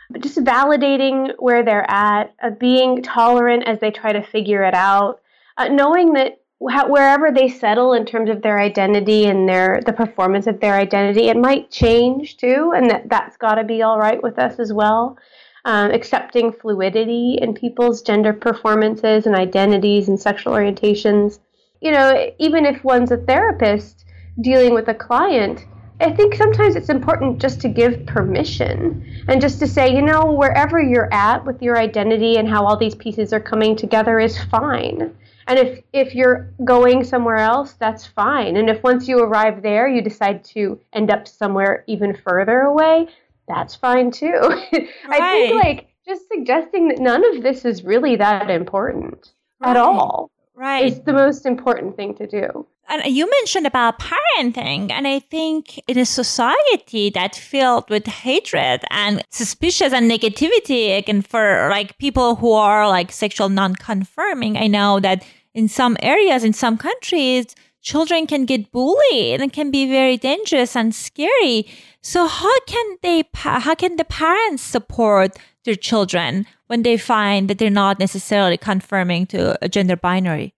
But 0.09 0.21
just 0.21 0.37
validating 0.37 1.33
where 1.39 1.63
they're 1.63 1.89
at, 1.89 2.33
uh, 2.41 2.51
being 2.51 3.01
tolerant 3.01 3.67
as 3.67 3.79
they 3.79 3.91
try 3.91 4.13
to 4.13 4.21
figure 4.21 4.63
it 4.63 4.73
out, 4.73 5.21
uh, 5.57 5.69
knowing 5.69 6.13
that 6.13 6.41
wherever 6.65 7.31
they 7.31 7.47
settle 7.47 7.93
in 7.93 8.05
terms 8.05 8.29
of 8.29 8.41
their 8.41 8.59
identity 8.59 9.25
and 9.25 9.47
their 9.47 9.81
the 9.85 9.93
performance 9.93 10.47
of 10.47 10.59
their 10.59 10.73
identity, 10.75 11.29
it 11.29 11.37
might 11.37 11.69
change 11.69 12.37
too, 12.37 12.73
and 12.75 12.89
that 12.89 13.07
that's 13.09 13.37
got 13.37 13.55
to 13.55 13.63
be 13.63 13.81
all 13.81 13.99
right 13.99 14.21
with 14.21 14.39
us 14.39 14.59
as 14.59 14.73
well. 14.73 15.17
Um, 15.65 15.91
accepting 15.91 16.51
fluidity 16.51 17.39
in 17.41 17.53
people's 17.53 18.01
gender 18.01 18.33
performances 18.33 19.25
and 19.25 19.35
identities 19.35 20.07
and 20.07 20.19
sexual 20.19 20.53
orientations. 20.53 21.39
You 21.81 21.91
know, 21.91 22.31
even 22.39 22.65
if 22.65 22.83
one's 22.83 23.11
a 23.11 23.17
therapist 23.17 24.05
dealing 24.41 24.73
with 24.73 24.87
a 24.87 24.93
client, 24.93 25.65
I 26.01 26.11
think 26.11 26.35
sometimes 26.35 26.75
it's 26.75 26.89
important 26.89 27.41
just 27.41 27.61
to 27.61 27.69
give 27.69 28.05
permission 28.05 29.05
and 29.27 29.39
just 29.39 29.59
to 29.59 29.67
say, 29.67 29.95
you 29.95 30.01
know, 30.01 30.25
wherever 30.25 30.79
you're 30.79 31.11
at 31.13 31.45
with 31.45 31.61
your 31.61 31.77
identity 31.77 32.37
and 32.37 32.49
how 32.49 32.65
all 32.65 32.77
these 32.77 32.95
pieces 32.95 33.33
are 33.33 33.39
coming 33.39 33.75
together 33.75 34.19
is 34.19 34.37
fine. 34.45 35.15
And 35.47 35.59
if 35.59 35.83
if 35.93 36.15
you're 36.15 36.51
going 36.63 37.03
somewhere 37.03 37.37
else, 37.37 37.73
that's 37.73 38.05
fine. 38.05 38.57
And 38.57 38.69
if 38.69 38.81
once 38.83 39.07
you 39.07 39.19
arrive 39.19 39.61
there, 39.61 39.87
you 39.87 40.01
decide 40.01 40.43
to 40.45 40.79
end 40.93 41.11
up 41.11 41.27
somewhere 41.27 41.83
even 41.87 42.15
further 42.15 42.61
away, 42.61 43.07
that's 43.47 43.75
fine 43.75 44.11
too. 44.11 44.33
Right. 44.33 44.89
I 45.09 45.19
think 45.19 45.63
like 45.63 45.87
just 46.07 46.27
suggesting 46.27 46.87
that 46.89 46.99
none 46.99 47.23
of 47.35 47.43
this 47.43 47.65
is 47.65 47.83
really 47.83 48.15
that 48.15 48.49
important 48.49 49.33
right. 49.59 49.71
at 49.71 49.77
all. 49.77 50.31
Right. 50.55 50.85
It's 50.85 51.05
the 51.05 51.13
most 51.13 51.45
important 51.45 51.95
thing 51.97 52.15
to 52.15 52.27
do. 52.27 52.65
And 52.87 53.03
you 53.13 53.29
mentioned 53.29 53.65
about 53.65 53.99
parenting, 53.99 54.91
and 54.91 55.07
I 55.07 55.19
think 55.19 55.79
in 55.87 55.97
a 55.97 56.05
society 56.05 57.09
that's 57.09 57.37
filled 57.37 57.89
with 57.89 58.05
hatred 58.05 58.81
and 58.91 59.23
suspicious 59.31 59.91
and 59.91 60.09
negativity, 60.09 60.95
again, 60.97 61.23
for 61.23 61.67
like 61.69 61.97
people 61.97 62.35
who 62.35 62.51
are 62.53 62.87
like 62.87 63.11
sexual 63.11 63.49
non-confirming, 63.49 64.55
I 64.55 64.67
know 64.67 64.99
that 64.99 65.25
in 65.53 65.67
some 65.67 65.97
areas, 66.01 66.43
in 66.43 66.53
some 66.53 66.77
countries, 66.77 67.47
children 67.81 68.27
can 68.27 68.45
get 68.45 68.71
bullied 68.71 69.41
and 69.41 69.51
can 69.51 69.71
be 69.71 69.89
very 69.89 70.17
dangerous 70.17 70.75
and 70.75 70.93
scary. 70.93 71.67
So 72.01 72.27
how 72.27 72.59
can 72.61 72.97
they, 73.01 73.23
how 73.33 73.75
can 73.75 73.95
the 73.95 74.05
parents 74.05 74.61
support 74.61 75.37
their 75.63 75.75
children 75.75 76.45
when 76.67 76.83
they 76.83 76.97
find 76.97 77.49
that 77.49 77.57
they're 77.57 77.69
not 77.69 77.99
necessarily 77.99 78.57
conforming 78.57 79.25
to 79.27 79.57
a 79.63 79.69
gender 79.69 79.95
binary? 79.95 80.53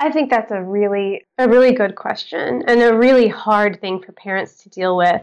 I 0.00 0.10
think 0.12 0.30
that's 0.30 0.52
a 0.52 0.62
really 0.62 1.24
a 1.38 1.48
really 1.48 1.72
good 1.72 1.96
question 1.96 2.62
and 2.66 2.82
a 2.82 2.96
really 2.96 3.28
hard 3.28 3.80
thing 3.80 4.00
for 4.00 4.12
parents 4.12 4.62
to 4.62 4.68
deal 4.68 4.96
with. 4.96 5.22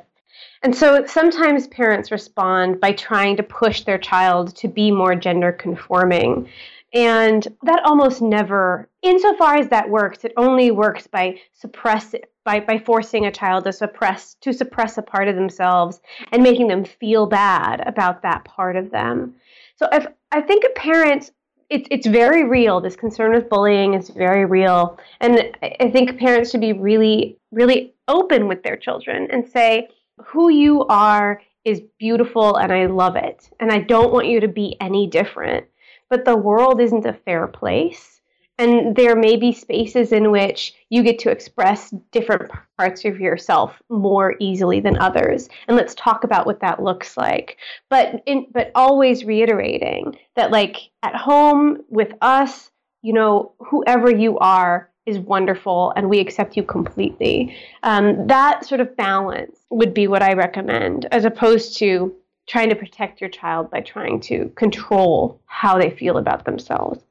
And 0.64 0.76
so 0.76 1.06
sometimes 1.06 1.68
parents 1.68 2.12
respond 2.12 2.82
by 2.82 2.92
trying 2.92 3.38
to 3.38 3.44
push 3.44 3.84
their 3.84 3.98
child 3.98 4.56
to 4.58 4.68
be 4.68 4.92
more 4.92 5.16
gender 5.16 5.52
conforming. 5.52 6.50
And 6.94 7.48
that 7.64 7.84
almost 7.86 8.22
never, 8.22 8.90
insofar 9.02 9.56
as 9.56 9.70
that 9.70 9.90
works, 9.90 10.24
it 10.24 10.34
only 10.38 10.72
works 10.72 11.08
by 11.08 11.40
suppress 11.54 12.16
by, 12.46 12.60
by 12.60 12.78
forcing 12.78 13.26
a 13.26 13.32
child 13.32 13.64
to 13.66 13.74
suppress 13.74 14.36
to 14.42 14.54
suppress 14.54 14.98
a 14.98 15.02
part 15.02 15.28
of 15.28 15.36
themselves 15.36 16.00
and 16.32 16.44
making 16.44 16.68
them 16.68 16.86
feel 16.86 17.26
bad 17.26 17.82
about 17.88 18.22
that 18.22 18.46
part 18.46 18.76
of 18.76 18.92
them. 18.92 19.36
So 19.78 19.88
if 19.92 20.06
I 20.36 20.42
think 20.42 20.66
a 20.66 20.70
parent 20.78 21.32
it's 21.70 21.88
it's 21.90 22.06
very 22.06 22.44
real. 22.44 22.82
This 22.82 22.98
concern 22.98 23.34
with 23.34 23.50
bullying 23.50 23.94
is 23.94 24.10
very 24.10 24.44
real, 24.44 25.00
and 25.22 25.56
I 25.64 25.90
think 25.90 26.20
parents 26.20 26.52
should 26.52 26.60
be 26.60 26.74
really 26.74 27.38
really 27.52 27.94
open 28.10 28.50
with 28.50 28.62
their 28.62 28.76
children 28.76 29.30
and 29.32 29.50
say 29.50 29.88
who 30.26 30.50
you 30.50 30.86
are 30.88 31.42
is 31.64 31.82
beautiful 31.98 32.58
and 32.58 32.74
I 32.74 32.86
love 32.88 33.16
it, 33.16 33.50
and 33.62 33.72
I 33.72 33.80
don't 33.80 34.12
want 34.12 34.28
you 34.28 34.42
to 34.42 34.50
be 34.50 34.76
any 34.82 35.08
different. 35.08 35.66
But 36.10 36.26
the 36.26 36.36
world 36.36 36.82
isn't 36.82 37.06
a 37.06 37.14
fair 37.14 37.48
place 37.48 38.15
and 38.58 38.96
there 38.96 39.16
may 39.16 39.36
be 39.36 39.52
spaces 39.52 40.12
in 40.12 40.32
which 40.32 40.74
you 40.90 41.04
get 41.04 41.20
to 41.20 41.30
express 41.30 41.94
different 42.12 42.52
parts 42.78 43.04
of 43.04 43.20
yourself 43.20 43.82
more 43.90 44.36
easily 44.40 44.80
than 44.80 44.98
others. 44.98 45.50
And 45.68 45.76
let's 45.76 45.96
talk 45.96 46.24
about 46.24 46.46
what 46.46 46.62
that 46.62 46.82
looks 46.82 47.18
like. 47.18 47.58
But 47.90 48.22
in, 48.26 48.48
but 48.54 48.72
always 48.76 49.26
reiterating 49.26 50.18
that 50.36 50.52
like 50.52 50.78
at 51.04 51.16
home 51.16 51.84
with 51.90 52.14
us, 52.22 52.72
you 53.02 53.14
know, 53.14 53.54
whoever 53.60 54.10
you 54.10 54.38
are 54.40 54.90
is 55.06 55.20
wonderful 55.20 55.94
and 55.96 56.10
we 56.10 56.20
accept 56.20 56.58
you 56.58 56.64
completely. 56.64 57.56
Um, 57.84 58.26
that 58.28 58.66
sort 58.66 58.82
of 58.82 58.96
balance 58.96 59.60
would 59.70 59.94
be 59.94 60.08
what 60.08 60.24
I 60.24 60.34
recommend, 60.34 61.08
as 61.12 61.26
opposed 61.26 61.78
to 61.80 62.16
trying 62.48 62.70
to 62.70 62.76
protect 62.76 63.22
your 63.22 63.30
child 63.30 63.70
by 63.70 63.82
trying 63.82 64.20
to 64.22 64.50
control 64.56 65.40
how 65.46 65.78
they 65.78 65.90
feel 65.90 66.18
about 66.18 66.46
themselves. 66.46 67.04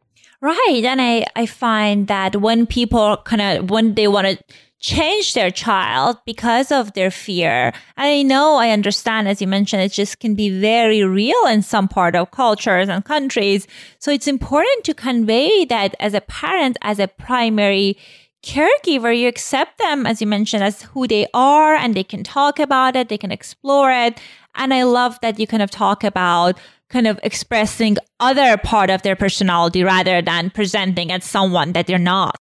Right. 0.44 0.82
And 0.84 1.00
I, 1.00 1.24
I 1.36 1.46
find 1.46 2.06
that 2.08 2.36
when 2.36 2.66
people 2.66 3.16
kind 3.24 3.40
of, 3.40 3.70
when 3.70 3.94
they 3.94 4.08
want 4.08 4.26
to 4.26 4.38
change 4.78 5.32
their 5.32 5.50
child 5.50 6.18
because 6.26 6.70
of 6.70 6.92
their 6.92 7.10
fear, 7.10 7.72
I 7.96 8.22
know, 8.24 8.56
I 8.56 8.68
understand, 8.68 9.26
as 9.26 9.40
you 9.40 9.46
mentioned, 9.46 9.80
it 9.80 9.92
just 9.92 10.20
can 10.20 10.34
be 10.34 10.50
very 10.50 11.02
real 11.02 11.46
in 11.46 11.62
some 11.62 11.88
part 11.88 12.14
of 12.14 12.30
cultures 12.30 12.90
and 12.90 13.02
countries. 13.02 13.66
So 13.98 14.12
it's 14.12 14.26
important 14.26 14.84
to 14.84 14.92
convey 14.92 15.64
that 15.64 15.94
as 15.98 16.12
a 16.12 16.20
parent, 16.20 16.76
as 16.82 16.98
a 16.98 17.08
primary 17.08 17.96
caregiver, 18.42 19.18
you 19.18 19.28
accept 19.28 19.78
them, 19.78 20.04
as 20.04 20.20
you 20.20 20.26
mentioned, 20.26 20.62
as 20.62 20.82
who 20.82 21.06
they 21.06 21.26
are 21.32 21.74
and 21.74 21.94
they 21.94 22.04
can 22.04 22.22
talk 22.22 22.58
about 22.58 22.96
it, 22.96 23.08
they 23.08 23.16
can 23.16 23.32
explore 23.32 23.90
it. 23.90 24.20
And 24.56 24.74
I 24.74 24.82
love 24.82 25.18
that 25.22 25.38
you 25.38 25.46
kind 25.46 25.62
of 25.62 25.70
talk 25.70 26.04
about 26.04 26.58
kind 26.90 27.06
of 27.06 27.18
expressing 27.22 27.96
other 28.20 28.56
part 28.56 28.90
of 28.90 29.02
their 29.02 29.16
personality 29.16 29.82
rather 29.82 30.22
than 30.22 30.50
presenting 30.50 31.10
as 31.10 31.24
someone 31.24 31.72
that 31.72 31.86
they're 31.86 31.98
not. 31.98 32.36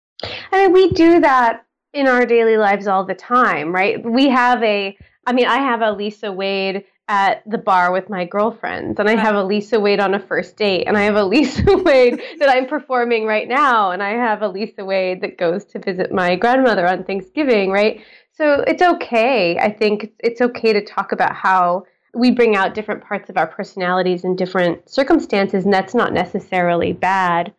I 0.53 0.63
mean, 0.63 0.73
we 0.73 0.91
do 0.91 1.21
that 1.21 1.65
in 1.93 2.07
our 2.07 2.25
daily 2.27 2.57
lives 2.57 2.87
all 2.87 3.05
the 3.05 3.15
time, 3.15 3.75
right? 3.75 4.03
We 4.05 4.29
have 4.29 4.63
a 4.63 4.97
I 5.27 5.33
mean, 5.33 5.47
I 5.47 5.59
have 5.59 5.83
a 5.83 5.93
Lisa 5.93 6.33
Wade 6.33 6.85
at 7.09 7.43
the 7.47 7.59
bar 7.59 7.93
with 7.93 8.09
my 8.09 8.25
girlfriends, 8.25 8.99
and 8.99 9.09
I 9.09 9.17
have 9.17 9.35
a 9.35 9.45
Lisa 9.45 9.79
Wade 9.79 10.01
on 10.01 10.15
a 10.15 10.21
first 10.21 10.57
date, 10.57 10.85
and 10.87 10.97
I 10.97 11.03
have 11.03 11.15
a 11.15 11.25
Lisa 11.35 11.77
Wade 11.79 12.21
that 12.39 12.49
I'm 12.49 12.67
performing 12.67 13.27
right 13.27 13.49
now, 13.49 13.91
and 13.91 14.03
I 14.03 14.11
have 14.11 14.43
a 14.43 14.49
Lisa 14.49 14.85
Wade 14.85 15.21
that 15.21 15.39
goes 15.39 15.65
to 15.67 15.79
visit 15.79 16.13
my 16.13 16.37
grandmother 16.37 16.89
on 16.89 17.05
Thanksgiving, 17.05 17.71
right? 17.71 18.01
So 18.33 18.65
it's 18.67 18.83
okay. 18.83 19.59
I 19.59 19.71
think 19.71 20.13
it's 20.19 20.41
okay 20.41 20.73
to 20.73 20.85
talk 20.85 21.13
about 21.13 21.35
how 21.35 21.85
we 22.15 22.31
bring 22.31 22.57
out 22.57 22.75
different 22.75 23.03
parts 23.03 23.31
of 23.31 23.37
our 23.37 23.47
personalities 23.47 24.25
in 24.25 24.37
different 24.37 24.89
circumstances, 24.89 25.65
and 25.65 25.73
that's 25.73 25.95
not 25.95 26.13
necessarily 26.13 26.93
bad. 26.93 27.53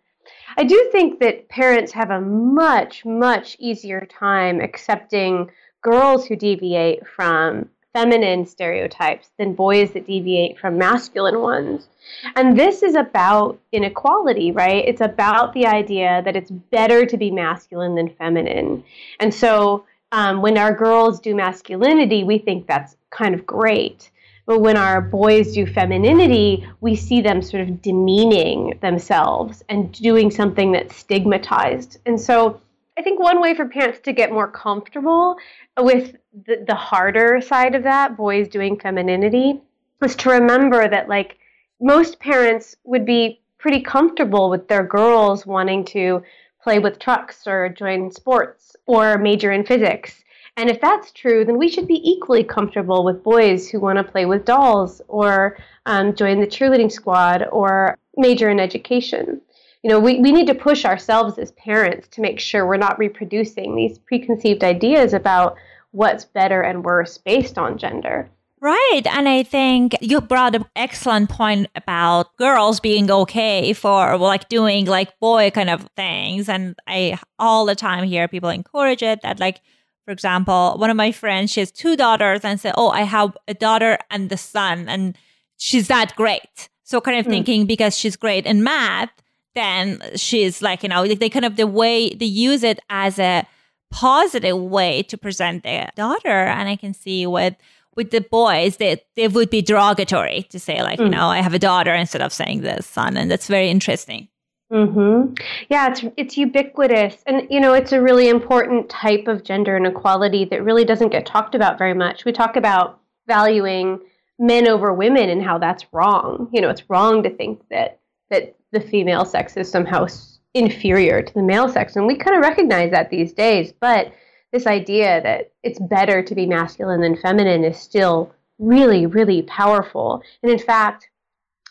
I 0.57 0.63
do 0.63 0.89
think 0.91 1.19
that 1.19 1.49
parents 1.49 1.91
have 1.93 2.11
a 2.11 2.21
much, 2.21 3.05
much 3.05 3.55
easier 3.59 4.05
time 4.05 4.61
accepting 4.61 5.49
girls 5.81 6.25
who 6.25 6.35
deviate 6.35 7.07
from 7.07 7.69
feminine 7.93 8.45
stereotypes 8.45 9.29
than 9.37 9.53
boys 9.53 9.91
that 9.91 10.07
deviate 10.07 10.57
from 10.59 10.77
masculine 10.77 11.39
ones. 11.39 11.87
And 12.35 12.57
this 12.57 12.81
is 12.81 12.95
about 12.95 13.59
inequality, 13.71 14.51
right? 14.51 14.83
It's 14.87 15.01
about 15.01 15.53
the 15.53 15.67
idea 15.67 16.21
that 16.25 16.35
it's 16.35 16.49
better 16.49 17.05
to 17.05 17.17
be 17.17 17.29
masculine 17.29 17.95
than 17.95 18.09
feminine. 18.09 18.83
And 19.19 19.33
so 19.33 19.85
um, 20.11 20.41
when 20.41 20.57
our 20.57 20.73
girls 20.73 21.19
do 21.19 21.35
masculinity, 21.35 22.23
we 22.23 22.39
think 22.39 22.67
that's 22.67 22.95
kind 23.11 23.35
of 23.35 23.45
great. 23.45 24.09
But 24.45 24.59
when 24.59 24.75
our 24.75 24.99
boys 24.99 25.53
do 25.53 25.65
femininity, 25.65 26.67
we 26.81 26.95
see 26.95 27.21
them 27.21 27.41
sort 27.41 27.63
of 27.63 27.81
demeaning 27.81 28.77
themselves 28.81 29.63
and 29.69 29.91
doing 29.93 30.31
something 30.31 30.73
that's 30.73 30.95
stigmatized. 30.95 31.99
And 32.05 32.19
so 32.19 32.59
I 32.97 33.01
think 33.01 33.19
one 33.19 33.41
way 33.41 33.55
for 33.55 33.65
parents 33.65 33.99
to 34.03 34.13
get 34.13 34.31
more 34.31 34.51
comfortable 34.51 35.37
with 35.77 36.15
the, 36.45 36.63
the 36.67 36.75
harder 36.75 37.39
side 37.41 37.73
of 37.73 37.83
that, 37.83 38.17
boys 38.17 38.47
doing 38.49 38.77
femininity, 38.79 39.61
was 40.01 40.15
to 40.17 40.29
remember 40.29 40.87
that 40.89 41.07
like 41.07 41.37
most 41.81 42.19
parents 42.19 42.75
would 42.83 43.05
be 43.05 43.39
pretty 43.57 43.81
comfortable 43.81 44.49
with 44.49 44.67
their 44.67 44.83
girls 44.83 45.45
wanting 45.45 45.85
to 45.85 46.21
play 46.61 46.79
with 46.79 46.99
trucks 46.99 47.47
or 47.47 47.69
join 47.69 48.11
sports 48.11 48.75
or 48.85 49.17
major 49.17 49.51
in 49.51 49.65
physics. 49.65 50.22
And 50.55 50.69
if 50.69 50.79
that's 50.79 51.11
true, 51.11 51.45
then 51.45 51.57
we 51.57 51.67
should 51.67 51.87
be 51.87 52.01
equally 52.07 52.43
comfortable 52.43 53.03
with 53.03 53.23
boys 53.23 53.69
who 53.69 53.79
want 53.79 53.97
to 53.97 54.03
play 54.03 54.25
with 54.25 54.45
dolls 54.45 55.01
or 55.07 55.57
um, 55.85 56.15
join 56.15 56.39
the 56.39 56.47
cheerleading 56.47 56.91
squad 56.91 57.47
or 57.51 57.97
major 58.17 58.49
in 58.49 58.59
education 58.59 59.41
you 59.83 59.89
know, 59.89 59.99
we, 59.99 60.19
we 60.19 60.31
need 60.31 60.47
to 60.47 60.55
push 60.55 60.85
ourselves 60.85 61.37
as 61.37 61.51
parents 61.51 62.07
to 62.09 62.21
make 62.21 62.39
sure 62.39 62.65
we're 62.65 62.77
not 62.77 62.97
reproducing 62.97 63.75
these 63.75 63.99
preconceived 63.99 64.63
ideas 64.63 65.13
about 65.13 65.57
what's 65.91 66.23
better 66.23 66.61
and 66.61 66.85
worse 66.85 67.17
based 67.17 67.57
on 67.57 67.77
gender. 67.77 68.29
Right. 68.61 69.01
And 69.05 69.27
I 69.27 69.43
think 69.43 69.93
you 69.99 70.21
brought 70.21 70.55
an 70.55 70.63
excellent 70.73 71.29
point 71.29 71.67
about 71.75 72.35
girls 72.37 72.79
being 72.79 73.11
okay 73.11 73.73
for 73.73 74.17
like 74.17 74.47
doing 74.47 74.85
like 74.85 75.19
boy 75.19 75.51
kind 75.51 75.69
of 75.69 75.89
things. 75.97 76.47
And 76.47 76.77
I 76.87 77.19
all 77.37 77.65
the 77.65 77.75
time 77.75 78.05
hear 78.05 78.29
people 78.29 78.49
encourage 78.49 79.03
it 79.03 79.21
that 79.21 79.41
like, 79.41 79.59
for 80.05 80.11
example, 80.11 80.75
one 80.77 80.89
of 80.89 80.97
my 80.97 81.11
friends, 81.11 81.51
she 81.51 81.59
has 81.59 81.71
two 81.71 81.95
daughters 81.95 82.41
and 82.43 82.59
said, 82.59 82.73
Oh, 82.77 82.89
I 82.89 83.03
have 83.03 83.37
a 83.47 83.53
daughter 83.53 83.97
and 84.09 84.29
the 84.29 84.37
son 84.37 84.89
and 84.89 85.17
she's 85.57 85.87
that 85.87 86.15
great. 86.15 86.69
So 86.83 86.99
kind 86.99 87.19
of 87.19 87.25
mm. 87.25 87.29
thinking 87.29 87.65
because 87.65 87.97
she's 87.97 88.15
great 88.15 88.45
in 88.45 88.63
math, 88.63 89.09
then 89.55 90.01
she's 90.15 90.61
like, 90.61 90.83
you 90.83 90.89
know, 90.89 91.07
they 91.07 91.29
kind 91.29 91.45
of 91.45 91.55
the 91.55 91.67
way 91.67 92.09
they 92.13 92.25
use 92.25 92.63
it 92.63 92.79
as 92.89 93.17
a 93.19 93.47
positive 93.91 94.57
way 94.57 95.03
to 95.03 95.17
present 95.17 95.63
their 95.63 95.89
daughter. 95.95 96.29
And 96.29 96.67
I 96.67 96.75
can 96.75 96.93
see 96.93 97.25
with 97.25 97.55
with 97.95 98.09
the 98.09 98.21
boys 98.21 98.77
that 98.77 99.05
they, 99.15 99.27
would 99.27 99.51
be 99.51 99.61
derogatory 99.61 100.47
to 100.49 100.59
say 100.59 100.81
like, 100.81 100.97
mm. 100.97 101.03
you 101.03 101.09
know, 101.09 101.27
I 101.27 101.41
have 101.41 101.53
a 101.53 101.59
daughter 101.59 101.93
instead 101.93 102.23
of 102.23 102.33
saying 102.33 102.61
the 102.61 102.81
son. 102.81 103.17
And 103.17 103.29
that's 103.29 103.47
very 103.47 103.69
interesting. 103.69 104.29
Mm-hmm. 104.73 105.35
Yeah, 105.69 105.91
it's 105.91 106.03
it's 106.17 106.35
ubiquitous, 106.35 107.17
and 107.27 107.47
you 107.51 107.59
know, 107.59 107.73
it's 107.73 107.91
a 107.91 108.01
really 108.01 108.27
important 108.27 108.89
type 108.89 109.27
of 109.27 109.43
gender 109.43 109.77
inequality 109.77 110.45
that 110.45 110.63
really 110.63 110.83
doesn't 110.83 111.11
get 111.11 111.27
talked 111.27 111.53
about 111.53 111.77
very 111.77 111.93
much. 111.93 112.25
We 112.25 112.31
talk 112.31 112.55
about 112.55 112.99
valuing 113.27 113.99
men 114.39 114.67
over 114.67 114.91
women 114.91 115.29
and 115.29 115.43
how 115.43 115.59
that's 115.59 115.85
wrong. 115.93 116.49
You 116.51 116.61
know, 116.61 116.69
it's 116.69 116.89
wrong 116.89 117.21
to 117.21 117.29
think 117.29 117.61
that 117.69 117.99
that 118.31 118.55
the 118.71 118.81
female 118.81 119.25
sex 119.25 119.55
is 119.57 119.69
somehow 119.69 120.07
inferior 120.53 121.21
to 121.21 121.33
the 121.33 121.43
male 121.43 121.69
sex. 121.69 121.95
And 121.95 122.07
we 122.07 122.15
kind 122.15 122.35
of 122.35 122.41
recognize 122.41 122.91
that 122.91 123.09
these 123.09 123.33
days. 123.33 123.73
But 123.79 124.11
this 124.51 124.67
idea 124.67 125.21
that 125.21 125.51
it's 125.63 125.79
better 125.79 126.21
to 126.21 126.35
be 126.35 126.45
masculine 126.45 127.01
than 127.01 127.15
feminine 127.15 127.63
is 127.63 127.77
still 127.77 128.33
really, 128.59 129.05
really 129.05 129.41
powerful. 129.43 130.21
And 130.41 130.51
in 130.51 130.59
fact, 130.59 131.09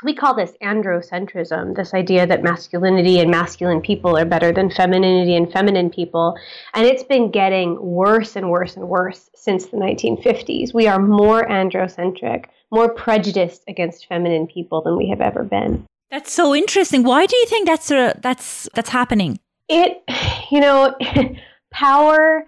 we 0.02 0.14
call 0.14 0.34
this 0.34 0.52
androcentrism, 0.62 1.76
this 1.76 1.94
idea 1.94 2.26
that 2.26 2.42
masculinity 2.42 3.20
and 3.20 3.30
masculine 3.30 3.80
people 3.80 4.16
are 4.16 4.24
better 4.24 4.52
than 4.52 4.70
femininity 4.70 5.36
and 5.36 5.50
feminine 5.52 5.90
people. 5.90 6.36
And 6.74 6.86
it's 6.86 7.02
been 7.02 7.30
getting 7.30 7.80
worse 7.80 8.36
and 8.36 8.50
worse 8.50 8.76
and 8.76 8.88
worse 8.88 9.30
since 9.34 9.66
the 9.66 9.76
1950s. 9.76 10.74
We 10.74 10.88
are 10.88 10.98
more 10.98 11.46
androcentric, 11.46 12.46
more 12.70 12.92
prejudiced 12.92 13.62
against 13.68 14.06
feminine 14.06 14.46
people 14.46 14.82
than 14.82 14.96
we 14.96 15.08
have 15.08 15.20
ever 15.20 15.44
been. 15.44 15.84
That's 16.10 16.32
so 16.32 16.54
interesting. 16.54 17.04
Why 17.04 17.26
do 17.26 17.36
you 17.36 17.46
think 17.46 17.66
that's 17.66 17.90
uh, 17.90 18.14
that's 18.20 18.68
that's 18.74 18.90
happening? 18.90 19.38
It, 19.68 20.02
you 20.50 20.60
know, 20.60 20.94
power 21.72 22.46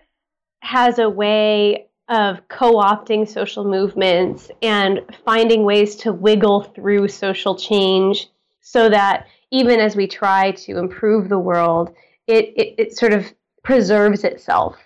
has 0.60 0.98
a 0.98 1.08
way 1.08 1.88
of 2.08 2.46
co-opting 2.48 3.26
social 3.26 3.64
movements 3.64 4.50
and 4.62 5.00
finding 5.24 5.64
ways 5.64 5.96
to 5.96 6.12
wiggle 6.12 6.62
through 6.62 7.08
social 7.08 7.56
change 7.56 8.28
so 8.60 8.88
that 8.88 9.26
even 9.50 9.80
as 9.80 9.96
we 9.96 10.06
try 10.06 10.50
to 10.50 10.78
improve 10.78 11.28
the 11.28 11.38
world, 11.38 11.94
it, 12.26 12.46
it, 12.56 12.74
it 12.78 12.96
sort 12.96 13.12
of 13.12 13.32
preserves 13.62 14.24
itself. 14.24 14.76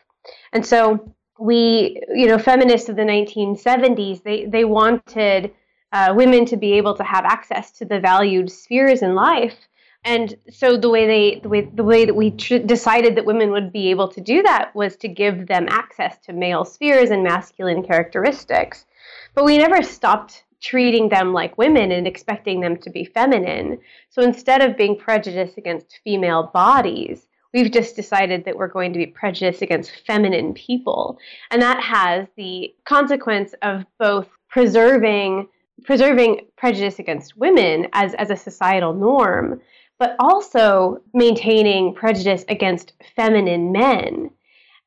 And 0.52 0.64
so 0.64 1.14
we, 1.38 2.00
you 2.14 2.26
know, 2.26 2.38
feminists 2.38 2.88
of 2.88 2.96
the 2.96 3.02
1970s, 3.02 4.22
they, 4.22 4.46
they 4.46 4.64
wanted 4.64 5.52
uh, 5.92 6.12
women 6.14 6.44
to 6.46 6.57
be 6.57 6.74
able 6.74 6.94
to 6.94 7.04
have 7.04 7.24
access 7.24 7.70
to 7.72 7.85
the 7.85 8.00
valued 8.00 8.50
spheres 8.50 9.02
in 9.02 9.14
life. 9.14 9.57
And 10.05 10.37
so 10.51 10.77
the 10.77 10.89
way 10.89 11.07
they 11.07 11.41
the 11.41 11.49
way 11.49 11.63
the 11.63 11.85
way 11.85 12.05
that 12.05 12.15
we 12.15 12.31
tr- 12.31 12.59
decided 12.59 13.17
that 13.17 13.27
women 13.27 13.51
would 13.51 13.73
be 13.73 13.91
able 13.91 14.09
to 14.09 14.21
do 14.21 14.43
that 14.43 14.75
was 14.75 14.97
to 14.97 15.09
give 15.09 15.47
them 15.49 15.67
access 15.69 16.19
to 16.21 16.33
male 16.33 16.65
spheres 16.65 17.11
and 17.11 17.23
masculine 17.23 17.83
characteristics. 17.83 18.87
But 19.35 19.45
we 19.45 19.59
never 19.59 19.83
stopped 19.83 20.45
treating 20.61 21.09
them 21.09 21.33
like 21.33 21.59
women 21.59 21.93
and 21.93 22.07
expecting 22.07 22.61
them 22.61 22.77
to 22.79 22.91
be 22.91 23.05
feminine. 23.05 23.79
So 24.11 24.23
instead 24.23 24.61
of 24.61 24.77
being 24.77 24.97
prejudiced 24.97 25.57
against 25.57 26.01
female 26.03 26.51
bodies, 26.53 27.27
we've 27.55 27.71
just 27.71 27.95
decided 27.97 28.45
that 28.45 28.57
we're 28.57 28.69
going 28.69 28.93
to 28.93 28.99
be 28.99 29.07
prejudiced 29.07 29.63
against 29.63 30.05
feminine 30.07 30.55
people. 30.55 31.19
And 31.51 31.63
that 31.63 31.81
has 31.83 32.27
the 32.37 32.75
consequence 32.85 33.55
of 33.63 33.85
both 33.99 34.29
preserving 34.49 35.49
preserving 35.85 36.41
prejudice 36.57 36.99
against 36.99 37.37
women 37.37 37.87
as, 37.93 38.13
as 38.15 38.31
a 38.31 38.37
societal 38.37 38.93
norm, 38.93 39.61
but 39.99 40.15
also 40.19 41.01
maintaining 41.13 41.95
prejudice 41.95 42.45
against 42.49 42.93
feminine 43.17 43.73
men. 43.73 44.31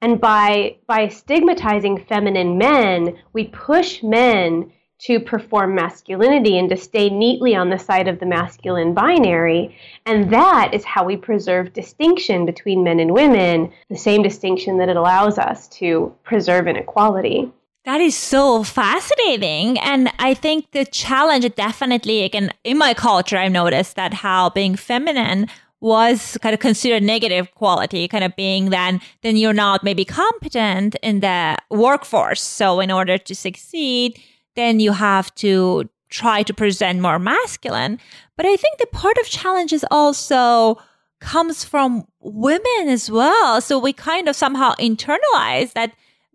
And 0.02 0.19
by, 0.19 0.78
by 0.88 1.10
stigmatizing 1.10 2.06
feminine 2.06 2.58
men, 2.58 3.17
we 3.34 3.47
push 3.47 4.02
men 4.02 4.71
to 5.02 5.19
perform 5.19 5.74
masculinity 5.74 6.60
and 6.60 6.69
to 6.69 6.78
stay 6.78 7.10
neatly 7.10 7.56
on 7.56 7.69
the 7.69 7.78
side 7.78 8.08
of 8.08 8.19
the 8.19 8.26
masculine 8.26 8.93
binary. 8.93 9.76
And 10.06 10.32
that 10.32 10.74
is 10.74 10.86
how 10.86 11.04
we 11.04 11.17
preserve 11.17 11.74
distinction 11.74 12.45
between 12.45 12.84
men 12.84 13.00
and 13.00 13.12
women, 13.12 13.71
the 13.89 13.97
same 13.97 14.21
distinction 14.21 14.78
that 14.78 14.89
it 14.89 14.95
allows 14.95 15.39
us 15.39 15.67
to 15.80 16.13
preserve 16.24 16.67
inequality. 16.67 17.52
That 17.83 17.99
is 17.99 18.15
so 18.15 18.63
fascinating. 18.63 19.79
And 19.79 20.11
I 20.19 20.35
think 20.35 20.71
the 20.71 20.85
challenge 20.85 21.49
definitely, 21.55 22.23
again, 22.23 22.51
in 22.63 22.77
my 22.77 22.93
culture, 22.93 23.37
I've 23.37 23.51
noticed 23.51 23.95
that 23.95 24.13
how 24.13 24.51
being 24.51 24.75
feminine 24.75 25.47
was 25.79 26.37
kind 26.43 26.53
of 26.53 26.59
considered 26.59 27.01
negative 27.01 27.53
quality, 27.55 28.07
kind 28.07 28.23
of 28.23 28.35
being 28.35 28.69
then, 28.69 29.01
then 29.23 29.35
you're 29.35 29.51
not 29.51 29.83
maybe 29.83 30.05
competent 30.05 30.95
in 31.01 31.21
the 31.21 31.57
workforce. 31.71 32.41
So 32.41 32.79
in 32.79 32.91
order 32.91 33.17
to 33.17 33.33
succeed, 33.33 34.21
then 34.55 34.79
you 34.79 34.91
have 34.91 35.33
to 35.35 35.89
try 36.09 36.43
to 36.43 36.53
present 36.53 36.99
more 36.99 37.17
masculine. 37.17 37.97
But 38.37 38.45
I 38.45 38.57
think 38.57 38.77
the 38.77 38.85
part 38.87 39.17
of 39.17 39.25
challenge 39.25 39.73
is 39.73 39.85
also 39.89 40.77
comes 41.19 41.63
from 41.63 42.05
women 42.19 42.87
as 42.87 43.09
well. 43.09 43.59
So 43.59 43.79
we 43.79 43.91
kind 43.91 44.29
of 44.29 44.35
somehow 44.35 44.73
internalize 44.73 45.73
that 45.73 45.93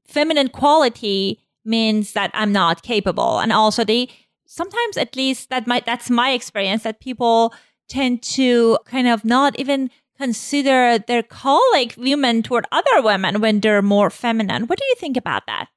feminine 0.09 0.49
quality 0.49 1.41
means 1.65 2.13
that 2.13 2.31
I'm 2.35 2.53
not 2.53 2.83
capable. 2.83 3.41
And 3.41 3.53
also 3.53 3.85
they 3.85 4.09
sometimes 4.47 4.97
at 4.97 5.17
least 5.17 5.51
that 5.51 5.67
might 5.67 5.85
that's 5.85 6.09
my 6.09 6.31
experience 6.31 6.85
that 6.85 7.01
people 7.01 7.53
tend 7.89 8.23
to 8.23 8.79
kind 8.85 9.09
of 9.09 9.25
not 9.25 9.59
even 9.59 9.91
consider 10.19 10.99
their 10.99 11.23
colleague 11.23 11.95
women 11.97 12.43
toward 12.43 12.67
other 12.73 13.03
women 13.03 13.41
when 13.41 13.61
they're 13.61 13.83
more 13.83 14.11
feminine. 14.11 14.67
What 14.67 14.79
do 14.79 14.85
you 14.87 14.95
think 14.97 15.17
about 15.17 15.43
that? 15.47 15.69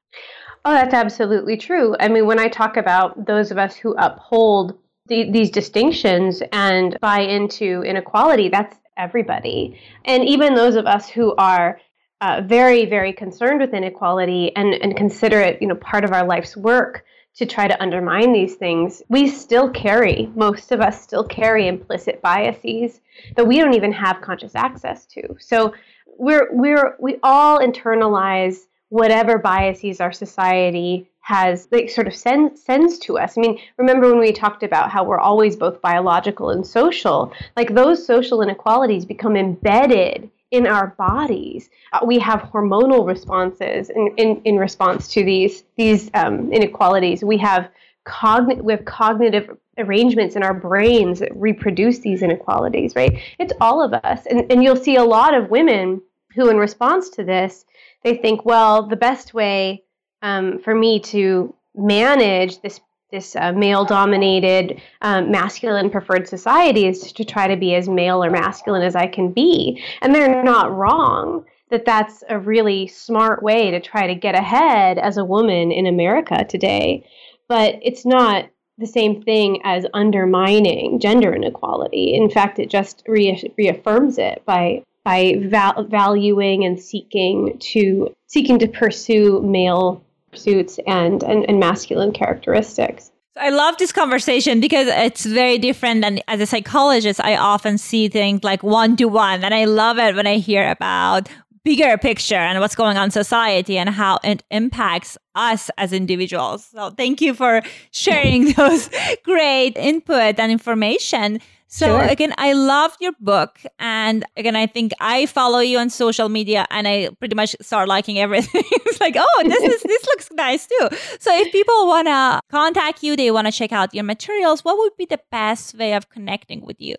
Oh, 0.66 0.74
that's 0.74 0.94
absolutely 0.94 1.58
true. 1.58 1.96
I 2.00 2.08
mean, 2.08 2.26
when 2.26 2.40
I 2.40 2.48
talk 2.48 2.78
about 2.78 3.26
those 3.26 3.52
of 3.52 3.58
us 3.58 3.76
who 3.76 3.96
uphold 3.98 4.78
the, 5.08 5.30
these 5.32 5.50
distinctions 5.50 6.42
and 6.52 6.98
buy 7.02 7.22
into 7.22 7.82
inequality, 7.84 8.50
that's 8.50 8.76
everybody. 8.98 9.80
And 10.06 10.28
even 10.28 10.56
those 10.56 10.76
of 10.76 10.86
us 10.86 11.10
who 11.10 11.34
are 11.38 11.80
uh, 12.22 12.42
very, 12.46 12.86
very 12.86 13.14
concerned 13.14 13.62
with 13.62 13.74
inequality 13.74 14.56
and, 14.56 14.74
and 14.74 14.96
consider 14.98 15.40
it, 15.40 15.62
you 15.62 15.68
know, 15.68 15.76
part 15.76 16.04
of 16.04 16.12
our 16.12 16.26
life's 16.26 16.58
work 16.58 17.06
to 17.36 17.46
try 17.46 17.68
to 17.68 17.82
undermine 17.82 18.34
these 18.34 18.56
things, 18.56 19.02
we 19.08 19.28
still 19.28 19.70
carry, 19.70 20.30
most 20.36 20.72
of 20.74 20.82
us 20.82 21.02
still 21.02 21.24
carry 21.24 21.68
implicit 21.68 22.22
biases 22.22 23.00
that 23.38 23.48
we 23.48 23.58
don't 23.58 23.76
even 23.76 23.94
have 23.94 24.20
conscious 24.20 24.56
access 24.56 25.06
to. 25.06 25.22
So 25.40 25.74
we're, 26.18 26.50
we're, 26.52 26.98
we 27.00 27.18
all 27.24 27.60
internalize 27.60 28.66
whatever 28.90 29.38
biases 29.38 30.02
our 30.02 30.12
society 30.12 31.10
has 31.22 31.68
like 31.72 31.90
sort 31.90 32.08
of 32.08 32.16
send, 32.16 32.58
sends 32.58 32.98
to 32.98 33.18
us. 33.18 33.38
I 33.38 33.42
mean, 33.42 33.60
remember 33.78 34.10
when 34.10 34.20
we 34.20 34.34
talked 34.34 34.64
about 34.64 34.90
how 34.90 35.04
we're 35.04 35.20
always 35.20 35.56
both 35.56 35.82
biological 35.82 36.50
and 36.50 36.66
social? 36.66 37.32
Like 37.56 37.74
those 37.74 38.06
social 38.06 38.42
inequalities 38.42 39.06
become 39.06 39.38
embedded 39.38 40.30
in 40.52 40.66
our 40.66 40.88
bodies. 40.98 41.70
Uh, 41.94 42.00
we 42.06 42.20
have 42.20 42.42
hormonal 42.42 43.06
responses 43.08 43.90
in, 43.90 44.14
in, 44.18 44.42
in 44.46 44.58
response 44.58 45.08
to 45.10 45.24
these 45.24 45.64
these 45.78 46.10
um, 46.14 46.52
inequalities. 46.52 47.24
We 47.24 47.38
have 47.38 47.70
cogn- 48.06 48.62
we 48.62 48.74
have 48.74 48.86
cognitive 48.86 49.58
arrangements 49.78 50.36
in 50.36 50.44
our 50.44 50.54
brains 50.54 51.20
that 51.20 51.36
reproduce 51.36 52.00
these 52.00 52.24
inequalities. 52.24 52.96
Right? 52.96 53.20
It's 53.38 53.54
all 53.62 53.84
of 53.84 53.94
us, 53.94 54.26
and 54.26 54.52
and 54.52 54.64
you'll 54.64 54.76
see 54.76 54.96
a 54.96 55.04
lot 55.04 55.34
of 55.34 55.50
women 55.50 56.02
who, 56.36 56.50
in 56.50 56.58
response 56.58 57.10
to 57.10 57.24
this, 57.24 57.66
they 58.04 58.16
think, 58.16 58.46
well, 58.46 58.88
the 58.88 58.96
best 58.96 59.34
way 59.34 59.84
um, 60.22 60.60
for 60.60 60.76
me 60.76 61.00
to 61.00 61.56
manage 61.76 62.62
this 62.62 62.80
this 63.12 63.36
uh, 63.36 63.52
male 63.52 63.86
dominated 63.86 64.82
um, 65.02 65.32
masculine 65.32 65.90
preferred 65.90 66.28
society 66.28 66.86
is 66.86 67.12
to 67.14 67.26
try 67.26 67.48
to 67.48 67.58
be 67.58 67.74
as 67.76 67.90
male 67.90 68.24
or 68.24 68.30
masculine 68.30 68.84
as 68.84 68.96
i 68.96 69.08
can 69.08 69.32
be. 69.32 69.82
And 70.02 70.14
they're 70.14 70.44
not 70.44 70.76
wrong 70.76 71.46
that 71.70 71.86
that's 71.86 72.24
a 72.30 72.40
really 72.40 72.88
smart 72.88 73.44
way 73.44 73.72
to 73.72 73.80
try 73.80 74.08
to 74.08 74.16
get 74.16 74.36
ahead 74.36 74.98
as 74.98 75.18
a 75.18 75.26
woman 75.26 75.72
in 75.72 75.88
america 75.88 76.46
today. 76.46 77.06
But 77.48 77.76
it's 77.82 78.06
not 78.06 78.50
the 78.78 78.88
same 78.88 79.22
thing 79.24 79.62
as 79.66 79.86
undermining 79.94 81.00
gender 81.00 81.34
inequality. 81.34 82.14
In 82.14 82.30
fact 82.30 82.60
it 82.60 82.70
just 82.70 83.04
re- 83.08 83.52
reaffirms 83.58 84.18
it 84.18 84.44
by 84.46 84.84
by 85.04 85.36
val- 85.46 85.86
valuing 85.86 86.66
and 86.66 86.80
seeking 86.80 87.58
to 87.60 88.16
seeking 88.28 88.60
to 88.60 88.68
pursue 88.68 89.42
male 89.42 90.04
pursuits 90.32 90.80
and, 90.88 91.24
and, 91.24 91.48
and 91.50 91.60
masculine 91.60 92.12
characteristics. 92.12 93.12
I 93.38 93.50
love 93.52 93.78
this 93.78 93.92
conversation 93.92 94.60
because 94.60 94.88
it's 94.88 95.26
very 95.26 95.58
different 95.58 96.02
than 96.02 96.20
as 96.28 96.42
a 96.42 96.46
psychologist, 96.46 97.22
I 97.24 97.38
often 97.38 97.78
see 97.78 98.10
things 98.10 98.44
like 98.44 98.64
one 98.64 98.98
to 98.98 99.06
one. 99.06 99.44
And 99.44 99.54
I 99.54 99.66
love 99.66 99.98
it 99.98 100.16
when 100.16 100.28
I 100.28 100.38
hear 100.38 100.70
about 100.70 101.30
bigger 101.64 101.98
picture 101.98 102.36
and 102.36 102.60
what's 102.60 102.76
going 102.76 102.98
on 102.98 103.06
in 103.06 103.12
society 103.12 103.78
and 103.78 103.90
how 103.90 104.20
it 104.24 104.44
impacts 104.50 105.18
us 105.36 105.70
as 105.78 105.94
individuals. 105.94 106.66
So 106.66 106.90
thank 106.92 107.22
you 107.22 107.34
for 107.34 107.62
sharing 107.92 108.54
those 108.54 108.90
great 109.24 109.78
input 109.78 110.40
and 110.40 110.52
information. 110.52 111.40
So 111.72 111.86
sure. 111.86 112.02
again, 112.02 112.34
I 112.40 112.54
love 112.54 112.98
your 113.00 113.12
book. 113.20 113.60
And 113.78 114.26
again, 114.36 114.56
I 114.56 114.66
think 114.66 114.92
I 115.00 115.28
follow 115.28 115.60
you 115.60 115.78
on 115.78 115.92
social 115.92 116.28
media 116.28 116.66
and 116.72 116.88
I 116.88 117.10
pretty 117.20 117.36
much 117.36 117.56
start 117.62 117.88
liking 117.88 118.18
everything. 118.18 118.64
it's 118.72 119.00
like, 119.00 119.16
oh, 119.16 119.44
this 119.46 119.64
is 119.64 119.84
this 119.84 120.06
looks 120.08 120.32
nice 120.32 120.66
too. 120.66 120.90
So 121.20 121.32
if 121.32 121.52
people 121.52 121.86
wanna 121.86 122.40
contact 122.50 123.04
you, 123.04 123.16
they 123.16 123.30
wanna 123.30 123.52
check 123.52 123.72
out 123.72 123.94
your 123.94 124.04
materials, 124.04 124.66
what 124.66 124.80
would 124.80 124.98
be 124.98 125.06
the 125.06 125.20
best 125.32 125.76
way 125.76 125.94
of 125.94 126.10
connecting 126.10 126.66
with 126.66 126.78
you? 126.82 126.96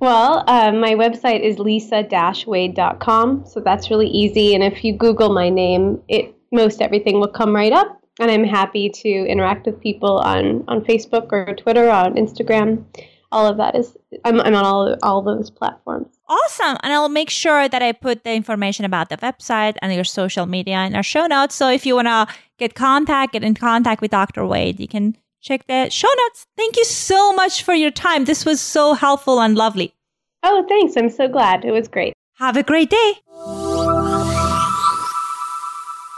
Well, 0.00 0.44
uh, 0.46 0.72
my 0.72 0.94
website 0.94 1.40
is 1.40 1.58
lisa-wade.com, 1.58 3.44
so 3.44 3.60
that's 3.60 3.90
really 3.90 4.08
easy. 4.08 4.54
And 4.54 4.64
if 4.64 4.82
you 4.82 4.96
Google 4.96 5.28
my 5.28 5.50
name, 5.50 6.00
it 6.08 6.34
most 6.52 6.80
everything 6.80 7.20
will 7.20 7.28
come 7.28 7.54
right 7.54 7.72
up. 7.72 8.00
And 8.18 8.30
I'm 8.30 8.44
happy 8.44 8.88
to 8.88 9.08
interact 9.08 9.66
with 9.66 9.78
people 9.78 10.18
on, 10.20 10.64
on 10.68 10.80
Facebook 10.80 11.30
or 11.32 11.54
Twitter, 11.54 11.90
on 11.90 12.14
Instagram 12.14 12.84
all 13.30 13.46
of 13.46 13.56
that 13.58 13.76
is 13.76 13.96
I'm, 14.24 14.40
I'm 14.40 14.54
on 14.54 14.64
all 14.64 14.96
all 15.02 15.22
those 15.22 15.50
platforms. 15.50 16.08
Awesome. 16.28 16.76
And 16.82 16.92
I'll 16.92 17.08
make 17.08 17.30
sure 17.30 17.68
that 17.68 17.82
I 17.82 17.92
put 17.92 18.24
the 18.24 18.32
information 18.32 18.84
about 18.84 19.08
the 19.08 19.16
website 19.18 19.76
and 19.82 19.92
your 19.94 20.04
social 20.04 20.46
media 20.46 20.84
in 20.84 20.94
our 20.94 21.02
show 21.02 21.26
notes. 21.26 21.54
So 21.54 21.70
if 21.70 21.86
you 21.86 21.94
want 21.94 22.08
to 22.08 22.26
get 22.58 22.74
contact, 22.74 23.32
get 23.32 23.44
in 23.44 23.54
contact 23.54 24.00
with 24.00 24.10
Dr. 24.10 24.46
Wade, 24.46 24.80
you 24.80 24.88
can 24.88 25.16
check 25.40 25.66
the 25.66 25.90
show 25.90 26.08
notes. 26.24 26.46
Thank 26.56 26.76
you 26.76 26.84
so 26.84 27.32
much 27.32 27.62
for 27.62 27.74
your 27.74 27.90
time. 27.90 28.24
This 28.24 28.44
was 28.44 28.60
so 28.60 28.94
helpful 28.94 29.40
and 29.40 29.56
lovely. 29.56 29.94
Oh, 30.42 30.64
thanks. 30.68 30.96
I'm 30.96 31.10
so 31.10 31.28
glad. 31.28 31.64
It 31.64 31.72
was 31.72 31.88
great. 31.88 32.14
Have 32.38 32.56
a 32.56 32.62
great 32.62 32.90
day. 32.90 33.67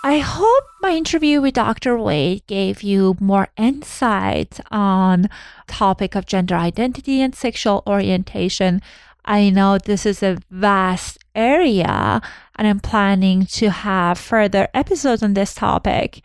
I 0.02 0.20
hope 0.20 0.64
my 0.80 0.92
interview 0.92 1.42
with 1.42 1.54
Dr. 1.54 1.98
Wade 1.98 2.46
gave 2.46 2.82
you 2.82 3.18
more 3.20 3.48
insight 3.58 4.58
on 4.70 5.28
topic 5.66 6.14
of 6.14 6.24
gender 6.24 6.54
identity 6.54 7.20
and 7.20 7.34
sexual 7.34 7.82
orientation. 7.86 8.80
I 9.26 9.50
know 9.50 9.76
this 9.76 10.06
is 10.06 10.22
a 10.22 10.38
vast 10.50 11.18
area 11.34 12.22
and 12.56 12.66
I'm 12.66 12.80
planning 12.80 13.44
to 13.46 13.68
have 13.68 14.16
further 14.16 14.68
episodes 14.72 15.22
on 15.22 15.34
this 15.34 15.54
topic. 15.54 16.22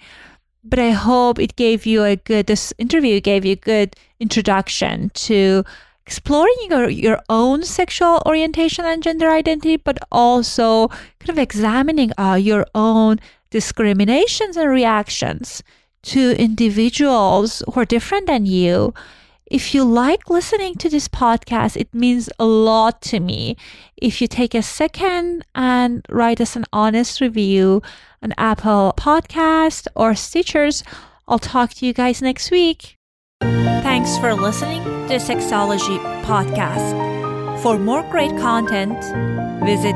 But 0.63 0.79
I 0.79 0.91
hope 0.91 1.38
it 1.38 1.57
gave 1.57 1.85
you 1.85 2.05
a 2.05 2.15
good 2.15 2.47
this 2.47 2.73
interview 2.77 3.19
gave 3.19 3.43
you 3.43 3.53
a 3.53 3.57
good 3.57 3.97
introduction 4.21 5.11
to 5.15 5.65
exploring 6.07 6.55
your, 6.69 6.89
your 6.89 7.19
own 7.29 7.63
sexual 7.63 8.21
orientation 8.25 8.85
and 8.85 9.03
gender 9.03 9.29
identity, 9.29 9.75
but 9.75 9.97
also 10.11 10.88
kind 11.19 11.29
of 11.29 11.38
examining 11.38 12.11
uh, 12.17 12.35
your 12.35 12.65
own 12.73 13.19
discriminations 13.56 14.58
and 14.58 14.70
reactions 14.70 15.63
to 16.04 16.36
individuals 16.38 17.63
who 17.72 17.80
are 17.80 17.86
different 17.86 18.28
than 18.28 18.46
you. 18.46 18.94
If 19.50 19.74
you 19.74 19.86
like 19.86 20.30
listening 20.30 20.76
to 20.76 20.89
this 20.89 21.08
podcast, 21.08 21.78
it 21.78 21.88
means 21.94 22.30
a 22.38 22.44
lot 22.44 23.02
to 23.04 23.22
me. 23.22 23.56
If 23.96 24.20
you 24.20 24.28
take 24.28 24.54
a 24.54 24.62
second 24.62 25.46
and 25.56 26.06
write 26.10 26.41
us 26.41 26.58
an 26.58 26.65
honest 26.74 27.22
review 27.22 27.82
on 28.22 28.34
Apple 28.38 28.94
Podcast 28.98 29.88
or 29.96 30.12
Stitchers, 30.12 30.84
I'll 31.26 31.39
talk 31.39 31.76
to 31.76 31.86
you 31.86 31.94
guys 31.94 32.22
next 32.22 32.52
week. 32.52 32.98
Thanks 33.39 34.18
for 34.18 34.34
listening 34.34 34.84
to 35.08 35.15
Sexology 35.15 35.98
Podcast. 36.24 36.91
For 37.63 37.80
more 37.80 38.04
great 38.12 38.36
content, 38.38 39.00
visit 39.63 39.96